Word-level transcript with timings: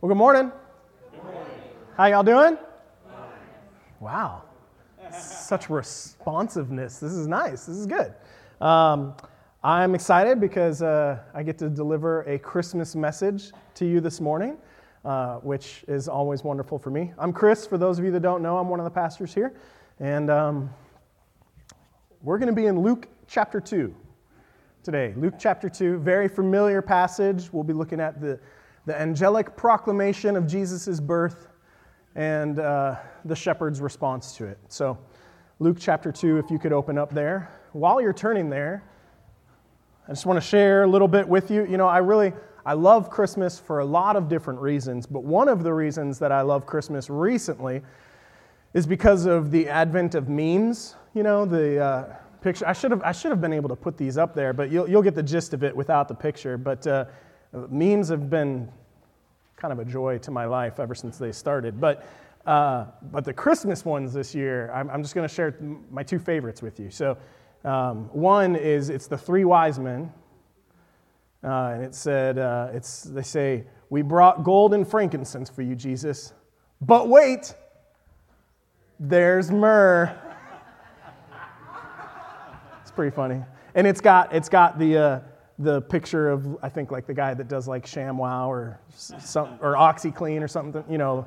Well, 0.00 0.08
good 0.08 0.16
morning. 0.16 0.50
How 1.94 2.06
y'all 2.06 2.22
doing? 2.22 2.56
Wow. 4.00 4.44
Such 5.12 5.68
responsiveness. 5.68 6.98
This 6.98 7.12
is 7.12 7.26
nice. 7.26 7.66
This 7.66 7.76
is 7.76 7.86
good. 7.86 8.14
Um, 8.62 9.14
I'm 9.62 9.94
excited 9.94 10.40
because 10.40 10.80
uh, 10.80 11.18
I 11.34 11.42
get 11.42 11.58
to 11.58 11.68
deliver 11.68 12.22
a 12.22 12.38
Christmas 12.38 12.96
message 12.96 13.52
to 13.74 13.84
you 13.84 14.00
this 14.00 14.22
morning, 14.22 14.56
uh, 15.04 15.34
which 15.40 15.84
is 15.86 16.08
always 16.08 16.42
wonderful 16.44 16.78
for 16.78 16.88
me. 16.88 17.12
I'm 17.18 17.30
Chris. 17.30 17.66
For 17.66 17.76
those 17.76 17.98
of 17.98 18.04
you 18.06 18.10
that 18.12 18.22
don't 18.22 18.40
know, 18.42 18.56
I'm 18.56 18.70
one 18.70 18.80
of 18.80 18.84
the 18.84 18.90
pastors 18.90 19.34
here. 19.34 19.52
And 19.98 20.30
um, 20.30 20.70
we're 22.22 22.38
going 22.38 22.48
to 22.48 22.54
be 22.54 22.68
in 22.68 22.80
Luke 22.80 23.06
chapter 23.28 23.60
2 23.60 23.94
today. 24.82 25.12
Luke 25.18 25.34
chapter 25.38 25.68
2, 25.68 25.98
very 25.98 26.26
familiar 26.26 26.80
passage. 26.80 27.52
We'll 27.52 27.64
be 27.64 27.74
looking 27.74 28.00
at 28.00 28.18
the, 28.18 28.40
the 28.90 29.00
angelic 29.00 29.56
proclamation 29.56 30.34
of 30.34 30.48
Jesus' 30.48 30.98
birth 30.98 31.46
and 32.16 32.58
uh, 32.58 32.96
the 33.24 33.36
shepherd's 33.36 33.80
response 33.80 34.34
to 34.34 34.46
it. 34.46 34.58
So, 34.66 34.98
Luke 35.60 35.76
chapter 35.78 36.10
2, 36.10 36.38
if 36.38 36.50
you 36.50 36.58
could 36.58 36.72
open 36.72 36.98
up 36.98 37.14
there. 37.14 37.56
While 37.70 38.00
you're 38.00 38.12
turning 38.12 38.50
there, 38.50 38.82
I 40.08 40.10
just 40.10 40.26
want 40.26 40.38
to 40.38 40.44
share 40.44 40.82
a 40.82 40.88
little 40.88 41.06
bit 41.06 41.28
with 41.28 41.52
you. 41.52 41.64
You 41.66 41.76
know, 41.76 41.86
I 41.86 41.98
really 41.98 42.32
I 42.66 42.72
love 42.72 43.10
Christmas 43.10 43.60
for 43.60 43.78
a 43.78 43.84
lot 43.84 44.16
of 44.16 44.28
different 44.28 44.58
reasons, 44.58 45.06
but 45.06 45.22
one 45.22 45.46
of 45.46 45.62
the 45.62 45.72
reasons 45.72 46.18
that 46.18 46.32
I 46.32 46.40
love 46.40 46.66
Christmas 46.66 47.08
recently 47.08 47.82
is 48.74 48.88
because 48.88 49.24
of 49.24 49.52
the 49.52 49.68
advent 49.68 50.16
of 50.16 50.28
memes. 50.28 50.96
You 51.14 51.22
know, 51.22 51.44
the 51.44 51.78
uh, 51.78 52.16
picture. 52.40 52.66
I 52.66 52.72
should 52.72 52.90
have 52.90 53.04
I 53.04 53.12
should 53.12 53.30
have 53.30 53.40
been 53.40 53.52
able 53.52 53.68
to 53.68 53.76
put 53.76 53.96
these 53.96 54.18
up 54.18 54.34
there, 54.34 54.52
but 54.52 54.68
you'll 54.72 54.90
you'll 54.90 55.02
get 55.02 55.14
the 55.14 55.22
gist 55.22 55.54
of 55.54 55.62
it 55.62 55.76
without 55.76 56.08
the 56.08 56.14
picture. 56.14 56.58
But 56.58 56.84
uh, 56.88 57.04
memes 57.52 58.08
have 58.08 58.30
been 58.30 58.70
kind 59.60 59.72
of 59.72 59.78
a 59.78 59.84
joy 59.84 60.18
to 60.18 60.30
my 60.30 60.46
life 60.46 60.80
ever 60.80 60.94
since 60.94 61.18
they 61.18 61.32
started. 61.32 61.80
But 61.80 62.06
uh, 62.46 62.86
but 63.12 63.24
the 63.24 63.34
Christmas 63.34 63.84
ones 63.84 64.14
this 64.14 64.34
year, 64.34 64.72
I'm, 64.72 64.88
I'm 64.88 65.02
just 65.02 65.14
going 65.14 65.28
to 65.28 65.34
share 65.34 65.54
my 65.90 66.02
two 66.02 66.18
favorites 66.18 66.62
with 66.62 66.80
you. 66.80 66.90
So 66.90 67.18
um, 67.64 68.08
one 68.12 68.56
is 68.56 68.88
it's 68.88 69.06
the 69.06 69.18
three 69.18 69.44
wise 69.44 69.78
men, 69.78 70.10
uh, 71.44 71.72
and 71.74 71.84
it 71.84 71.94
said 71.94 72.38
uh, 72.38 72.68
it's 72.72 73.02
they 73.02 73.22
say 73.22 73.66
we 73.90 74.02
brought 74.02 74.42
gold 74.42 74.72
and 74.72 74.88
frankincense 74.88 75.50
for 75.50 75.62
you, 75.62 75.74
Jesus, 75.74 76.32
but 76.80 77.08
wait, 77.08 77.54
there's 78.98 79.50
myrrh. 79.50 80.16
It's 82.82 82.90
pretty 82.96 83.14
funny. 83.14 83.42
And 83.74 83.86
it's 83.86 84.00
got, 84.00 84.34
it's 84.34 84.48
got 84.48 84.78
the, 84.78 84.98
uh, 84.98 85.20
the 85.60 85.82
picture 85.82 86.30
of, 86.30 86.58
I 86.62 86.68
think, 86.68 86.90
like 86.90 87.06
the 87.06 87.14
guy 87.14 87.34
that 87.34 87.48
does 87.48 87.68
like 87.68 87.86
ShamWow 87.86 88.48
or, 88.48 88.80
some, 88.96 89.58
or 89.62 89.74
OxiClean 89.74 90.42
or 90.42 90.48
something, 90.48 90.82
you 90.88 90.98
know, 90.98 91.26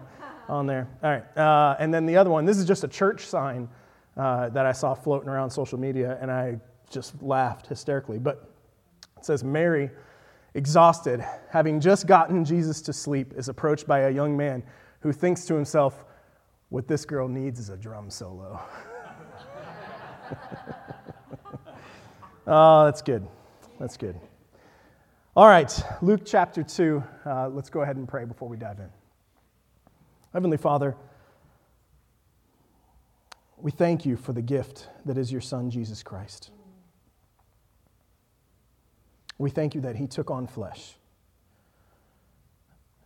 on 0.49 0.65
there. 0.65 0.89
All 1.03 1.11
right. 1.11 1.37
Uh, 1.37 1.75
and 1.79 1.93
then 1.93 2.05
the 2.05 2.17
other 2.17 2.29
one, 2.29 2.45
this 2.45 2.57
is 2.57 2.65
just 2.65 2.83
a 2.83 2.87
church 2.87 3.25
sign 3.25 3.69
uh, 4.17 4.49
that 4.49 4.65
I 4.65 4.71
saw 4.71 4.93
floating 4.93 5.29
around 5.29 5.49
social 5.49 5.79
media, 5.79 6.17
and 6.19 6.31
I 6.31 6.59
just 6.89 7.21
laughed 7.21 7.67
hysterically. 7.67 8.19
But 8.19 8.49
it 9.17 9.25
says, 9.25 9.43
Mary, 9.43 9.89
exhausted, 10.55 11.23
having 11.49 11.79
just 11.79 12.07
gotten 12.07 12.43
Jesus 12.43 12.81
to 12.81 12.93
sleep, 12.93 13.33
is 13.35 13.49
approached 13.49 13.87
by 13.87 14.01
a 14.01 14.09
young 14.09 14.35
man 14.35 14.63
who 14.99 15.11
thinks 15.11 15.45
to 15.45 15.53
himself, 15.55 16.05
what 16.69 16.87
this 16.87 17.05
girl 17.05 17.27
needs 17.27 17.59
is 17.59 17.69
a 17.69 17.77
drum 17.77 18.09
solo. 18.09 18.59
Oh, 22.45 22.85
that's 22.85 23.01
good. 23.01 23.25
That's 23.83 23.97
good. 23.97 24.17
All 25.35 25.45
right, 25.45 25.69
Luke 26.01 26.21
chapter 26.23 26.63
2. 26.63 27.03
Uh, 27.25 27.49
let's 27.49 27.69
go 27.69 27.81
ahead 27.81 27.97
and 27.97 28.07
pray 28.07 28.23
before 28.23 28.47
we 28.47 28.55
dive 28.55 28.79
in. 28.79 28.87
Heavenly 30.31 30.55
Father, 30.55 30.95
we 33.57 33.71
thank 33.71 34.05
you 34.05 34.15
for 34.15 34.31
the 34.31 34.41
gift 34.41 34.87
that 35.03 35.17
is 35.17 35.33
your 35.33 35.41
Son, 35.41 35.69
Jesus 35.69 36.01
Christ. 36.01 36.51
We 39.37 39.49
thank 39.49 39.75
you 39.75 39.81
that 39.81 39.97
he 39.97 40.07
took 40.07 40.31
on 40.31 40.47
flesh 40.47 40.93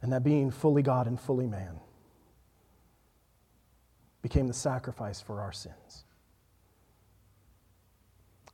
and 0.03 0.13
that 0.13 0.23
being 0.23 0.51
fully 0.51 0.83
God 0.83 1.07
and 1.07 1.19
fully 1.19 1.47
man 1.47 1.79
became 4.21 4.45
the 4.45 4.53
sacrifice 4.53 5.19
for 5.19 5.41
our 5.41 5.51
sins. 5.51 6.03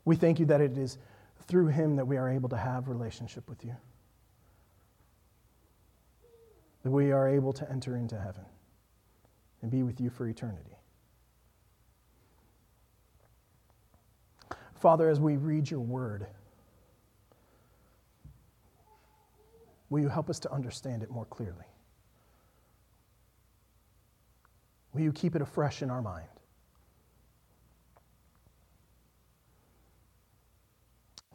We 0.06 0.16
thank 0.16 0.40
you 0.40 0.46
that 0.46 0.62
it 0.62 0.78
is 0.78 0.98
through 1.48 1.68
him 1.68 1.96
that 1.98 2.06
we 2.06 2.18
are 2.18 2.30
able 2.30 2.50
to 2.50 2.58
have 2.58 2.88
relationship 2.88 3.50
with 3.50 3.64
you. 3.64 3.76
That 6.84 6.92
we 6.92 7.12
are 7.12 7.30
able 7.30 7.54
to 7.54 7.70
enter 7.72 7.96
into 7.96 8.20
heaven 8.20 8.46
and 9.62 9.72
be 9.72 9.84
with 9.84 10.02
you 10.02 10.10
for 10.10 10.28
eternity. 10.28 10.78
Father, 14.76 15.10
as 15.10 15.20
we 15.20 15.38
read 15.38 15.72
your 15.72 15.80
word, 15.80 16.28
will 19.90 20.02
you 20.02 20.10
help 20.10 20.30
us 20.30 20.40
to 20.40 20.52
understand 20.52 21.04
it 21.04 21.10
more 21.10 21.26
clearly? 21.26 21.66
Will 24.94 25.02
you 25.02 25.14
keep 25.14 25.36
it 25.36 25.42
afresh 25.42 25.82
in 25.82 25.90
our 25.90 26.02
mind? 26.02 26.28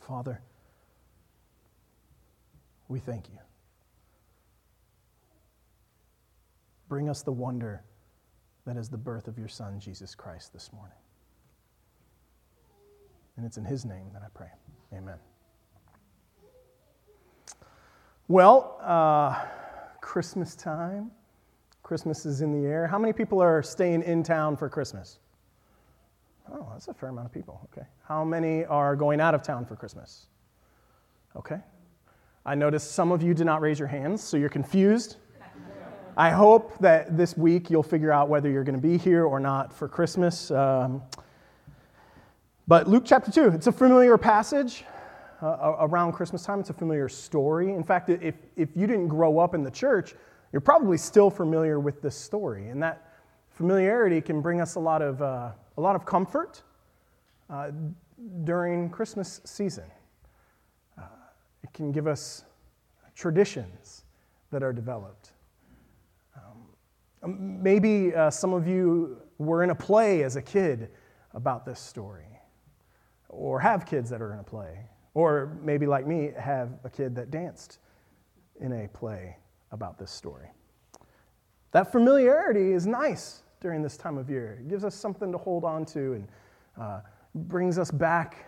Father, 0.08 0.40
we 2.88 2.98
thank 2.98 3.28
you. 3.28 3.38
Bring 6.88 7.10
us 7.10 7.22
the 7.22 7.32
wonder 7.32 7.84
that 8.64 8.78
is 8.78 8.88
the 8.88 8.96
birth 8.96 9.28
of 9.28 9.38
your 9.38 9.48
Son, 9.48 9.78
Jesus 9.78 10.14
Christ, 10.14 10.54
this 10.54 10.72
morning. 10.72 10.96
And 13.36 13.44
it's 13.44 13.58
in 13.58 13.66
his 13.66 13.84
name 13.84 14.06
that 14.14 14.22
I 14.22 14.28
pray. 14.32 14.48
Amen. 14.94 15.18
Well, 18.28 18.78
uh, 18.82 19.44
Christmas 20.00 20.56
time. 20.56 21.10
Christmas 21.82 22.24
is 22.24 22.40
in 22.40 22.58
the 22.58 22.66
air. 22.66 22.86
How 22.86 22.98
many 22.98 23.12
people 23.12 23.42
are 23.42 23.62
staying 23.62 24.02
in 24.02 24.22
town 24.22 24.56
for 24.56 24.70
Christmas? 24.70 25.18
Oh, 26.52 26.66
that's 26.72 26.88
a 26.88 26.94
fair 26.94 27.10
amount 27.10 27.26
of 27.26 27.32
people. 27.32 27.68
Okay. 27.72 27.86
How 28.04 28.24
many 28.24 28.64
are 28.64 28.96
going 28.96 29.20
out 29.20 29.34
of 29.34 29.42
town 29.42 29.66
for 29.66 29.76
Christmas? 29.76 30.26
Okay. 31.36 31.58
I 32.46 32.54
noticed 32.54 32.92
some 32.92 33.12
of 33.12 33.22
you 33.22 33.34
did 33.34 33.46
not 33.46 33.60
raise 33.60 33.78
your 33.78 33.88
hands, 33.88 34.22
so 34.22 34.36
you're 34.36 34.48
confused. 34.48 35.16
I 36.16 36.30
hope 36.30 36.76
that 36.78 37.16
this 37.16 37.36
week 37.36 37.70
you'll 37.70 37.82
figure 37.82 38.10
out 38.10 38.28
whether 38.28 38.50
you're 38.50 38.64
going 38.64 38.80
to 38.80 38.80
be 38.80 38.98
here 38.98 39.24
or 39.24 39.38
not 39.38 39.72
for 39.72 39.86
Christmas. 39.86 40.50
Um, 40.50 41.02
but 42.66 42.88
Luke 42.88 43.04
chapter 43.06 43.30
2, 43.30 43.48
it's 43.48 43.66
a 43.66 43.72
familiar 43.72 44.18
passage 44.18 44.84
uh, 45.42 45.76
around 45.80 46.12
Christmas 46.12 46.42
time. 46.42 46.58
It's 46.58 46.70
a 46.70 46.74
familiar 46.74 47.08
story. 47.08 47.72
In 47.72 47.84
fact, 47.84 48.08
if, 48.08 48.34
if 48.56 48.70
you 48.74 48.86
didn't 48.86 49.08
grow 49.08 49.38
up 49.38 49.54
in 49.54 49.62
the 49.62 49.70
church, 49.70 50.14
you're 50.52 50.60
probably 50.60 50.96
still 50.96 51.30
familiar 51.30 51.78
with 51.78 52.02
this 52.02 52.16
story. 52.16 52.70
And 52.70 52.82
that 52.82 53.12
familiarity 53.50 54.20
can 54.20 54.40
bring 54.40 54.60
us 54.60 54.74
a 54.74 54.80
lot 54.80 55.02
of. 55.02 55.22
Uh, 55.22 55.50
a 55.78 55.80
lot 55.80 55.94
of 55.94 56.04
comfort 56.04 56.64
uh, 57.48 57.70
during 58.42 58.90
Christmas 58.90 59.40
season. 59.44 59.84
Uh, 60.98 61.04
it 61.62 61.72
can 61.72 61.92
give 61.92 62.08
us 62.08 62.44
traditions 63.14 64.02
that 64.50 64.64
are 64.64 64.72
developed. 64.72 65.30
Um, 67.22 67.62
maybe 67.62 68.12
uh, 68.12 68.28
some 68.28 68.52
of 68.52 68.66
you 68.66 69.18
were 69.38 69.62
in 69.62 69.70
a 69.70 69.74
play 69.74 70.24
as 70.24 70.34
a 70.34 70.42
kid 70.42 70.90
about 71.32 71.64
this 71.64 71.78
story, 71.78 72.40
or 73.28 73.60
have 73.60 73.86
kids 73.86 74.10
that 74.10 74.20
are 74.20 74.32
in 74.32 74.40
a 74.40 74.44
play, 74.44 74.80
or 75.14 75.56
maybe 75.62 75.86
like 75.86 76.08
me, 76.08 76.32
have 76.36 76.70
a 76.82 76.90
kid 76.90 77.14
that 77.14 77.30
danced 77.30 77.78
in 78.60 78.72
a 78.72 78.88
play 78.88 79.36
about 79.70 79.96
this 79.96 80.10
story. 80.10 80.48
That 81.70 81.92
familiarity 81.92 82.72
is 82.72 82.84
nice 82.84 83.44
during 83.60 83.82
this 83.82 83.96
time 83.96 84.18
of 84.18 84.30
year. 84.30 84.58
It 84.60 84.68
gives 84.68 84.84
us 84.84 84.94
something 84.94 85.32
to 85.32 85.38
hold 85.38 85.64
on 85.64 85.84
to 85.86 86.14
and 86.14 86.28
uh, 86.80 87.00
brings 87.34 87.78
us 87.78 87.90
back 87.90 88.46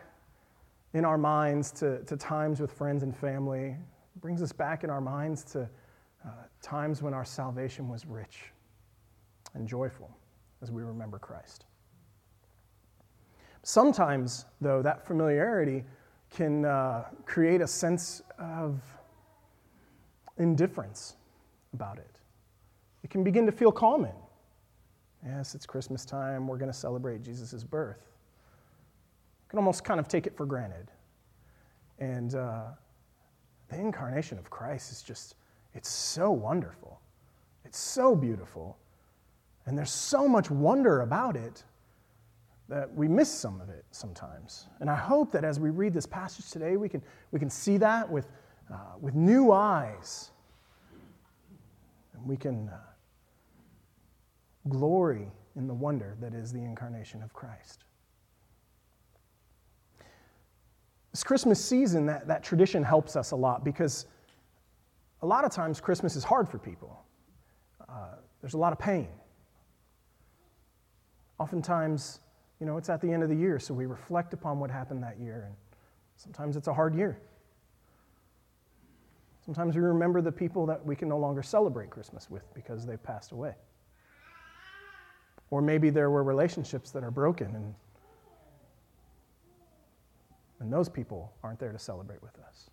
in 0.93 1.05
our 1.05 1.19
minds 1.19 1.71
to, 1.73 2.03
to 2.05 2.17
times 2.17 2.61
with 2.61 2.73
friends 2.73 3.03
and 3.03 3.17
family, 3.17 3.77
brings 4.21 4.43
us 4.43 4.53
back 4.53 4.85
in 4.85 4.91
our 4.91 5.01
minds 5.01 5.45
to 5.45 5.69
uh, 6.25 6.29
times 6.63 7.03
when 7.03 7.15
our 7.15 7.25
salvation 7.25 7.89
was 7.89 8.07
rich 8.07 8.53
and 9.55 9.67
joyful 9.67 10.11
as 10.63 10.71
we 10.71 10.83
remember 10.83 11.19
Christ. 11.19 11.65
Sometimes, 13.63 14.47
though, 14.61 14.83
that 14.83 15.07
familiarity 15.07 15.85
can 16.31 16.65
uh, 16.65 17.05
create 17.27 17.61
a 17.61 17.67
sense 17.67 18.23
of 18.39 18.81
indifference 20.39 21.17
about 21.75 21.99
it. 21.99 22.11
It 23.03 23.11
can 23.11 23.23
begin 23.23 23.47
to 23.47 23.53
feel 23.53 23.73
common 23.73 24.13
Yes, 25.25 25.55
it's 25.55 25.67
Christmas 25.67 26.05
time. 26.05 26.47
We're 26.47 26.57
going 26.57 26.71
to 26.71 26.77
celebrate 26.77 27.23
Jesus' 27.23 27.63
birth. 27.63 27.99
You 28.01 29.51
can 29.51 29.59
almost 29.59 29.85
kind 29.85 30.01
of 30.01 30.09
take 30.09 30.27
it 30.27 30.37
for 30.37 30.47
granted. 30.47 30.91
And 31.99 32.35
uh, 32.35 32.63
the 33.69 33.79
incarnation 33.79 34.39
of 34.39 34.49
Christ 34.49 34.91
is 34.91 35.03
just, 35.03 35.35
it's 35.75 35.91
so 35.91 36.31
wonderful. 36.31 37.01
It's 37.65 37.79
so 37.79 38.17
beautiful. 38.17 38.79
And 39.67 39.77
there's 39.77 39.93
so 39.93 40.27
much 40.27 40.51
wonder 40.51 41.03
about 41.03 41.37
it 41.37 41.65
that 42.69 42.93
we 42.95 43.07
miss 43.09 43.31
some 43.31 43.61
of 43.61 43.69
it 43.69 43.85
sometimes. 43.91 44.69
And 44.79 44.89
I 44.89 44.95
hope 44.95 45.33
that 45.33 45.45
as 45.45 45.61
we 45.61 45.71
read 45.71 45.93
this 45.93 46.07
passage 46.07 46.51
today, 46.51 46.77
we 46.77 46.89
can, 46.89 47.03
we 47.33 47.39
can 47.39 47.51
see 47.51 47.77
that 47.79 48.09
with, 48.09 48.29
uh, 48.73 48.77
with 49.01 49.15
new 49.15 49.53
eyes. 49.53 50.31
And 52.15 52.27
we 52.27 52.37
can 52.37 52.69
uh, 52.69 52.79
glory 54.69 55.29
in 55.57 55.67
the 55.67 55.75
wonder 55.75 56.17
that 56.21 56.35
is 56.35 56.53
the 56.53 56.63
incarnation 56.63 57.23
of 57.23 57.33
Christ. 57.33 57.85
This 61.13 61.25
Christmas 61.25 61.63
season, 61.65 62.07
that, 62.07 62.29
that 62.29 62.45
tradition 62.45 62.85
helps 62.85 63.17
us 63.17 63.33
a 63.33 63.37
lot 63.37 63.65
because 63.65 64.07
a 65.23 65.27
lot 65.27 65.45
of 65.45 65.51
times 65.51 65.81
Christmas 65.81 66.15
is 66.15 66.23
hard 66.23 66.49
for 66.49 66.59
people. 66.59 67.05
Uh, 67.89 68.15
there's 68.41 68.55
a 68.55 68.59
lot 68.59 68.73
of 68.73 68.79
pain. 68.79 69.09
Oftentimes, 71.39 72.21
you 72.61 72.67
know, 72.67 72.77
it's 72.77 72.89
at 72.89 73.01
the 73.01 73.11
end 73.11 73.23
of 73.23 73.29
the 73.29 73.35
year, 73.35 73.59
so 73.59 73.75
we 73.75 73.87
reflect 73.87 74.35
upon 74.35 74.61
what 74.61 74.71
happened 74.71 75.03
that 75.03 75.19
year, 75.19 75.45
and 75.47 75.55
sometimes 76.17 76.57
it's 76.57 76.69
a 76.69 76.75
hard 76.75 76.95
year. 76.95 77.19
Sometimes 79.45 79.75
we 79.75 79.83
remember 79.83 80.21
the 80.21 80.31
people 80.31 80.67
that 80.67 80.85
we 80.85 80.95
can 80.95 81.09
no 81.09 81.19
longer 81.19 81.43
celebrate 81.43 81.91
Christmas 81.91 82.31
with 82.31 82.53
because 82.55 82.87
they've 82.87 83.03
passed 83.03 83.33
away. 83.33 83.55
Or 85.51 85.61
maybe 85.61 85.91
there 85.91 86.11
were 86.11 86.23
relationships 86.23 86.91
that 86.93 87.03
are 87.03 87.11
broken, 87.11 87.55
and, 87.55 87.75
and 90.61 90.73
those 90.73 90.89
people 90.89 91.33
aren't 91.43 91.59
there 91.59 91.73
to 91.73 91.79
celebrate 91.79 92.23
with 92.23 92.39
us. 92.47 92.71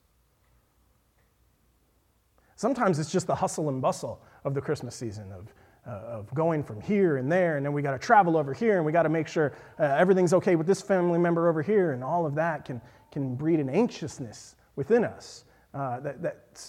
Sometimes 2.56 3.00
it's 3.00 3.12
just 3.12 3.28
the 3.28 3.36
hustle 3.36 3.70
and 3.70 3.82
bustle 3.82 4.22
of 4.44 4.54
the 4.54 4.62
Christmas 4.62 4.96
season 4.96 5.32
of 5.32 5.54
uh, 5.88 6.20
of 6.20 6.34
going 6.34 6.64
from 6.64 6.82
here 6.82 7.18
and 7.18 7.32
there, 7.32 7.56
and 7.56 7.66
then 7.66 7.72
we 7.72 7.82
got 7.82 7.94
to 7.94 8.00
travel 8.00 8.36
over 8.36 8.54
here, 8.54 8.76
and 8.76 8.86
we 8.86 8.92
got 8.92 9.04
to 9.04 9.10
make 9.10 9.28
sure 9.28 9.54
uh, 9.80 9.84
everything's 9.84 10.34
okay 10.34 10.56
with 10.56 10.68
this 10.68 10.82
family 10.82 11.18
member 11.18 11.48
over 11.48 11.62
here, 11.62 11.94
and 11.94 12.04
all 12.04 12.26
of 12.26 12.36
that 12.36 12.66
can, 12.66 12.82
can 13.12 13.36
breed 13.36 13.60
an 13.60 13.70
anxiousness 13.70 14.56
within 14.76 15.06
us 15.06 15.46
uh, 15.74 16.00
that, 16.02 16.22
that 16.22 16.66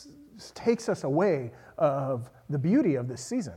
takes 0.54 0.88
us 0.88 1.02
away 1.02 1.50
of 1.78 2.30
the 2.48 2.58
beauty 2.58 2.94
of 2.94 3.08
this 3.08 3.20
season. 3.20 3.54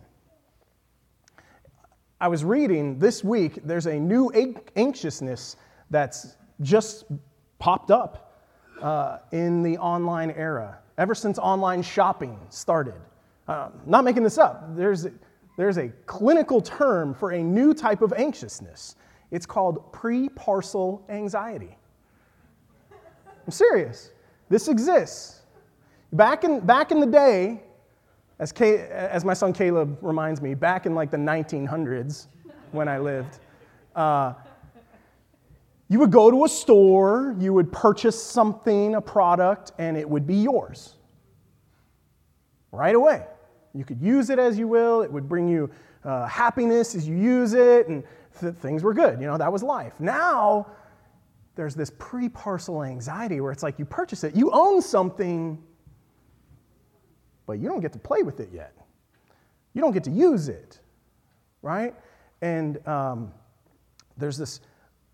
I 2.22 2.28
was 2.28 2.46
reading 2.46 3.00
this 3.00 3.24
week, 3.24 3.62
there's 3.64 3.88
a 3.88 3.96
new 3.96 4.30
anxiousness 4.76 5.56
that's 5.90 6.38
just 6.62 7.06
popped 7.58 7.90
up 7.90 8.38
uh, 8.80 9.18
in 9.32 9.64
the 9.64 9.80
online 9.80 10.30
era, 10.30 10.78
ever 11.00 11.16
since 11.16 11.40
online 11.40 11.82
shopping 11.82 12.38
started. 12.50 12.94
Um, 13.48 13.72
not 13.88 14.04
making 14.04 14.22
this 14.22 14.38
up. 14.38 14.76
There's, 14.76 15.08
there's 15.58 15.78
a 15.80 15.90
clinical 16.06 16.62
term 16.62 17.16
for 17.16 17.32
a 17.32 17.42
new 17.42 17.74
type 17.74 18.04
of 18.04 18.14
anxiousness. 18.14 18.98
It's 19.32 19.48
called 19.48 19.92
pre 19.92 20.30
parcel 20.30 21.04
anxiety. 21.10 21.76
I'm 22.92 23.52
serious. 23.52 24.12
This 24.48 24.68
exists. 24.68 25.42
Back 26.14 26.44
in, 26.44 26.60
back 26.60 26.92
in 26.92 27.00
the 27.00 27.08
day, 27.08 27.64
as, 28.42 28.52
Kay, 28.52 28.80
as 28.90 29.24
my 29.24 29.36
son 29.36 29.54
Caleb 29.54 30.00
reminds 30.02 30.42
me, 30.42 30.56
back 30.56 30.88
in 30.88 30.96
like 30.96 31.12
the 31.12 31.18
1900s 31.18 32.26
when 32.72 32.88
I 32.88 32.98
lived, 32.98 33.38
uh, 33.96 34.34
you 35.88 36.00
would 36.00 36.12
go 36.12 36.32
to 36.32 36.46
a 36.46 36.50
store, 36.50 37.36
you 37.38 37.54
would 37.54 37.72
purchase 37.72 38.22
something, 38.22 38.96
a 38.96 39.02
product, 39.02 39.74
and 39.78 39.96
it 39.96 40.10
would 40.10 40.26
be 40.26 40.38
yours 40.38 40.96
right 42.72 42.96
away. 42.96 43.26
You 43.76 43.86
could 43.86 44.02
use 44.02 44.32
it 44.32 44.40
as 44.40 44.58
you 44.58 44.68
will, 44.68 45.04
it 45.04 45.12
would 45.12 45.30
bring 45.30 45.48
you 45.48 45.70
uh, 46.04 46.26
happiness 46.26 46.96
as 46.96 47.08
you 47.08 47.16
use 47.16 47.54
it, 47.54 47.90
and 47.90 48.04
th- 48.40 48.56
things 48.56 48.82
were 48.82 48.96
good. 48.96 49.22
You 49.22 49.28
know, 49.28 49.38
that 49.38 49.54
was 49.54 49.62
life. 49.62 50.00
Now, 50.00 50.66
there's 51.54 51.76
this 51.76 51.92
pre 52.00 52.28
parcel 52.28 52.84
anxiety 52.84 53.40
where 53.40 53.52
it's 53.52 53.62
like 53.62 53.78
you 53.78 53.86
purchase 53.86 54.24
it, 54.24 54.36
you 54.36 54.50
own 54.52 54.82
something, 54.82 55.62
but 57.46 57.54
you 57.60 57.68
don't 57.68 57.82
get 57.82 57.94
to 57.94 58.00
play 58.00 58.24
with 58.24 58.40
it 58.40 58.50
yet. 58.54 58.74
You 59.74 59.82
don't 59.82 59.94
get 59.94 60.04
to 60.06 60.12
use 60.12 60.50
it, 60.50 60.80
right? 61.62 61.96
And 62.42 62.86
um, 62.88 63.32
there's 64.18 64.38
this 64.38 64.62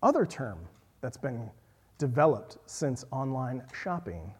other 0.02 0.26
term 0.26 0.58
that's 1.00 1.16
been 1.16 1.50
developed 1.98 2.58
since 2.66 3.04
online 3.10 3.62
shopping 3.72 4.32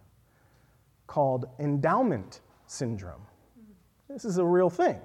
called 1.07 1.47
endowment 1.59 2.41
syndrome. 2.67 3.23
This 4.09 4.25
is 4.25 4.39
a 4.39 4.45
real 4.45 4.71
thing. 4.71 5.01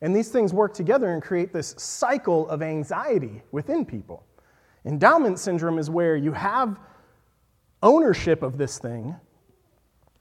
And 0.00 0.14
these 0.14 0.28
things 0.28 0.52
work 0.52 0.74
together 0.74 1.12
and 1.12 1.22
create 1.22 1.52
this 1.52 1.74
cycle 1.78 2.48
of 2.48 2.62
anxiety 2.62 3.42
within 3.52 3.84
people. 3.84 4.24
Endowment 4.84 5.38
syndrome 5.38 5.78
is 5.78 5.88
where 5.88 6.16
you 6.16 6.32
have 6.32 6.78
ownership 7.82 8.42
of 8.42 8.58
this 8.58 8.78
thing, 8.78 9.14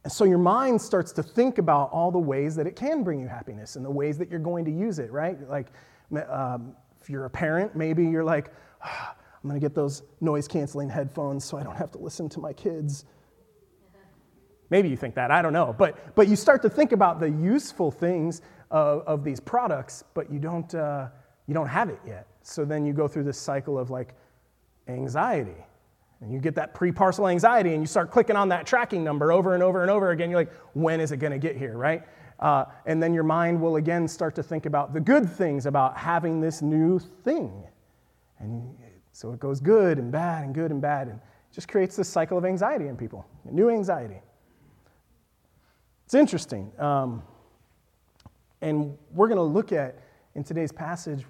and 0.04 0.12
so 0.12 0.26
your 0.26 0.38
mind 0.38 0.82
starts 0.82 1.12
to 1.14 1.24
think 1.24 1.58
about 1.58 1.92
all 1.92 2.12
the 2.12 2.20
ways 2.20 2.56
that 2.56 2.68
it 2.68 2.76
can 2.76 3.04
bring 3.04 3.20
you 3.20 3.28
happiness 3.28 3.76
and 3.76 3.86
the 3.86 3.92
ways 3.92 4.18
that 4.18 4.30
you're 4.30 4.40
going 4.40 4.66
to 4.66 4.72
use 4.72 5.00
it, 5.00 5.12
right? 5.12 5.38
Like, 5.50 5.68
um, 6.30 6.76
if 7.02 7.10
you're 7.10 7.26
a 7.26 7.30
parent, 7.30 7.76
maybe 7.76 8.06
you're 8.06 8.24
like, 8.24 8.52
oh, 8.86 9.14
I'm 9.44 9.50
going 9.50 9.60
to 9.60 9.66
get 9.66 9.76
those 9.76 10.04
noise 10.22 10.48
canceling 10.48 10.90
headphones 10.90 11.44
so 11.46 11.58
I 11.58 11.64
don't 11.64 11.76
have 11.76 11.92
to 11.92 11.98
listen 11.98 12.30
to 12.30 12.40
my 12.40 12.54
kids 12.54 13.06
Maybe 14.74 14.90
you 14.90 14.98
think 14.98 15.14
that, 15.14 15.30
I 15.30 15.44
don't 15.44 15.54
know. 15.54 15.76
But, 15.78 16.16
but 16.16 16.28
you 16.28 16.36
start 16.36 16.64
to 16.64 16.70
think 16.70 16.94
about 16.94 17.20
the 17.20 17.30
useful 17.30 17.92
things 17.92 18.42
of, 18.72 19.04
of 19.06 19.24
these 19.24 19.40
products, 19.40 20.04
but 20.16 20.32
you 20.34 20.40
don't, 20.40 20.74
uh, 20.74 21.10
you 21.46 21.54
don't 21.54 21.68
have 21.68 21.90
it 21.90 22.00
yet. 22.08 22.26
So 22.42 22.66
then 22.66 22.84
you 22.84 22.92
go 22.92 23.08
through 23.08 23.26
this 23.26 23.38
cycle 23.38 23.78
of 23.78 23.92
like 23.92 24.16
anxiety. 24.88 25.64
And 26.24 26.34
you 26.34 26.40
get 26.40 26.56
that 26.56 26.74
pre 26.74 26.92
parcel 26.92 27.28
anxiety, 27.28 27.74
and 27.74 27.84
you 27.84 27.88
start 27.88 28.10
clicking 28.10 28.38
on 28.38 28.48
that 28.50 28.66
tracking 28.66 29.04
number 29.04 29.32
over 29.32 29.54
and 29.54 29.62
over 29.62 29.82
and 29.82 29.92
over 29.92 30.12
again. 30.12 30.30
You're 30.30 30.40
like, 30.40 30.54
when 30.74 31.02
is 31.02 31.12
it 31.12 31.18
going 31.18 31.34
to 31.34 31.38
get 31.38 31.58
here, 31.58 31.78
right? 31.78 32.04
Uh, 32.40 32.66
and 32.86 33.04
then 33.04 33.14
your 33.14 33.24
mind 33.24 33.60
will 33.60 33.76
again 33.76 34.08
start 34.08 34.34
to 34.36 34.44
think 34.44 34.66
about 34.66 34.94
the 34.94 35.00
good 35.00 35.30
things 35.30 35.66
about 35.66 35.98
having 35.98 36.40
this 36.40 36.62
new 36.62 36.98
thing. 36.98 37.64
And 38.40 38.76
so 39.12 39.34
it 39.34 39.40
goes 39.40 39.60
good 39.60 39.98
and 39.98 40.12
bad 40.12 40.46
and 40.46 40.56
good 40.56 40.72
and 40.72 40.82
bad, 40.82 41.10
and 41.10 41.20
just 41.52 41.68
creates 41.68 41.96
this 41.96 42.08
cycle 42.08 42.38
of 42.38 42.46
anxiety 42.46 42.88
in 42.88 42.96
people, 42.96 43.26
new 43.46 43.70
anxiety. 43.70 44.22
It's 46.06 46.14
interesting. 46.14 46.72
Um, 46.80 47.22
and 48.62 48.98
we're 49.12 49.28
going 49.28 49.38
to 49.38 49.44
look 49.44 49.74
at, 49.74 50.00
in 50.36 50.44
today's 50.44 50.72
passage, 50.72 51.26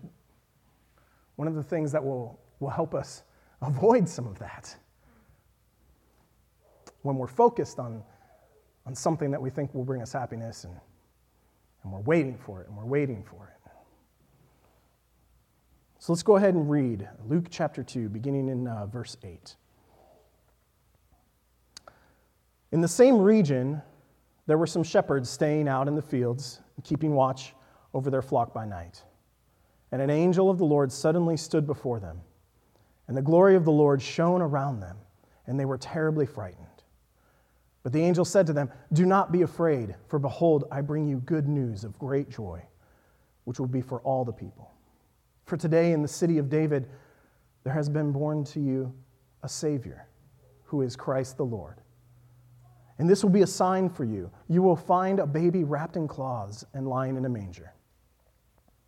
one 1.35 1.47
of 1.47 1.55
the 1.55 1.63
things 1.63 1.91
that 1.91 2.03
will, 2.03 2.39
will 2.59 2.69
help 2.69 2.93
us 2.93 3.23
avoid 3.63 4.07
some 4.07 4.27
of 4.27 4.37
that. 4.39 4.75
When 7.03 7.17
we're 7.17 7.27
focused 7.27 7.79
on, 7.79 8.03
on 8.85 8.95
something 8.95 9.31
that 9.31 9.41
we 9.41 9.49
think 9.49 9.73
will 9.73 9.85
bring 9.85 10.01
us 10.01 10.11
happiness 10.11 10.63
and, 10.63 10.75
and 11.83 11.91
we're 11.91 11.99
waiting 11.99 12.37
for 12.37 12.61
it 12.61 12.67
and 12.67 12.75
we're 12.75 12.85
waiting 12.85 13.23
for 13.23 13.47
it. 13.47 13.53
So 15.99 16.11
let's 16.11 16.23
go 16.23 16.35
ahead 16.35 16.53
and 16.53 16.69
read 16.69 17.07
Luke 17.29 17.45
chapter 17.49 17.81
2, 17.81 18.09
beginning 18.09 18.49
in 18.49 18.67
uh, 18.67 18.87
verse 18.87 19.15
8. 19.23 19.55
In 22.73 22.81
the 22.81 22.89
same 22.89 23.19
region, 23.19 23.81
there 24.45 24.57
were 24.57 24.67
some 24.67 24.83
shepherds 24.83 25.29
staying 25.29 25.69
out 25.69 25.87
in 25.87 25.95
the 25.95 26.01
fields, 26.01 26.59
keeping 26.83 27.13
watch 27.13 27.53
over 27.93 28.09
their 28.09 28.21
flock 28.21 28.53
by 28.53 28.65
night. 28.65 29.01
And 29.93 30.01
an 30.01 30.09
angel 30.09 30.49
of 30.49 30.57
the 30.57 30.65
Lord 30.65 30.91
suddenly 30.91 31.37
stood 31.37 31.65
before 31.65 32.01
them, 32.01 32.19
and 33.07 33.15
the 33.15 33.21
glory 33.21 33.55
of 33.55 33.63
the 33.63 33.71
Lord 33.71 34.01
shone 34.01 34.41
around 34.41 34.81
them, 34.81 34.97
and 35.47 35.57
they 35.57 35.65
were 35.65 35.77
terribly 35.77 36.25
frightened. 36.25 36.72
But 37.83 37.91
the 37.91 38.01
angel 38.01 38.25
said 38.25 38.47
to 38.47 38.53
them, 38.53 38.71
Do 38.93 39.05
not 39.05 39.31
be 39.31 39.41
afraid, 39.41 39.95
for 40.07 40.17
behold, 40.17 40.65
I 40.71 40.81
bring 40.81 41.07
you 41.07 41.17
good 41.17 41.47
news 41.47 41.83
of 41.83 41.99
great 41.99 42.29
joy, 42.29 42.61
which 43.43 43.59
will 43.59 43.67
be 43.67 43.81
for 43.81 43.99
all 44.01 44.23
the 44.23 44.31
people. 44.31 44.71
For 45.45 45.57
today 45.57 45.91
in 45.91 46.01
the 46.01 46.07
city 46.07 46.37
of 46.37 46.49
David, 46.49 46.87
there 47.63 47.73
has 47.73 47.89
been 47.89 48.11
born 48.11 48.45
to 48.45 48.59
you 48.59 48.93
a 49.43 49.49
Savior, 49.49 50.07
who 50.63 50.81
is 50.81 50.95
Christ 50.95 51.37
the 51.37 51.45
Lord. 51.45 51.81
And 52.99 53.09
this 53.09 53.23
will 53.23 53.31
be 53.31 53.41
a 53.41 53.47
sign 53.47 53.89
for 53.89 54.05
you. 54.05 54.31
You 54.47 54.61
will 54.61 54.75
find 54.75 55.19
a 55.19 55.27
baby 55.27 55.63
wrapped 55.63 55.97
in 55.97 56.07
cloths 56.07 56.63
and 56.73 56.87
lying 56.87 57.17
in 57.17 57.25
a 57.25 57.29
manger. 57.29 57.73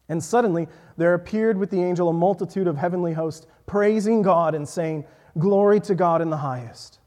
And 0.08 0.24
suddenly 0.24 0.68
there 0.98 1.16
appeared 1.16 1.58
with 1.58 1.72
the 1.72 1.82
angel 1.82 2.10
a 2.10 2.14
multitude 2.14 2.68
of 2.68 2.78
heavenly 2.78 3.14
hosts, 3.14 3.48
praising 3.66 4.22
God 4.22 4.56
and 4.56 4.68
saying, 4.68 5.06
Glory 5.38 5.80
to 5.82 5.96
God 5.96 6.22
in 6.22 6.30
the 6.30 6.38
highest, 6.38 7.00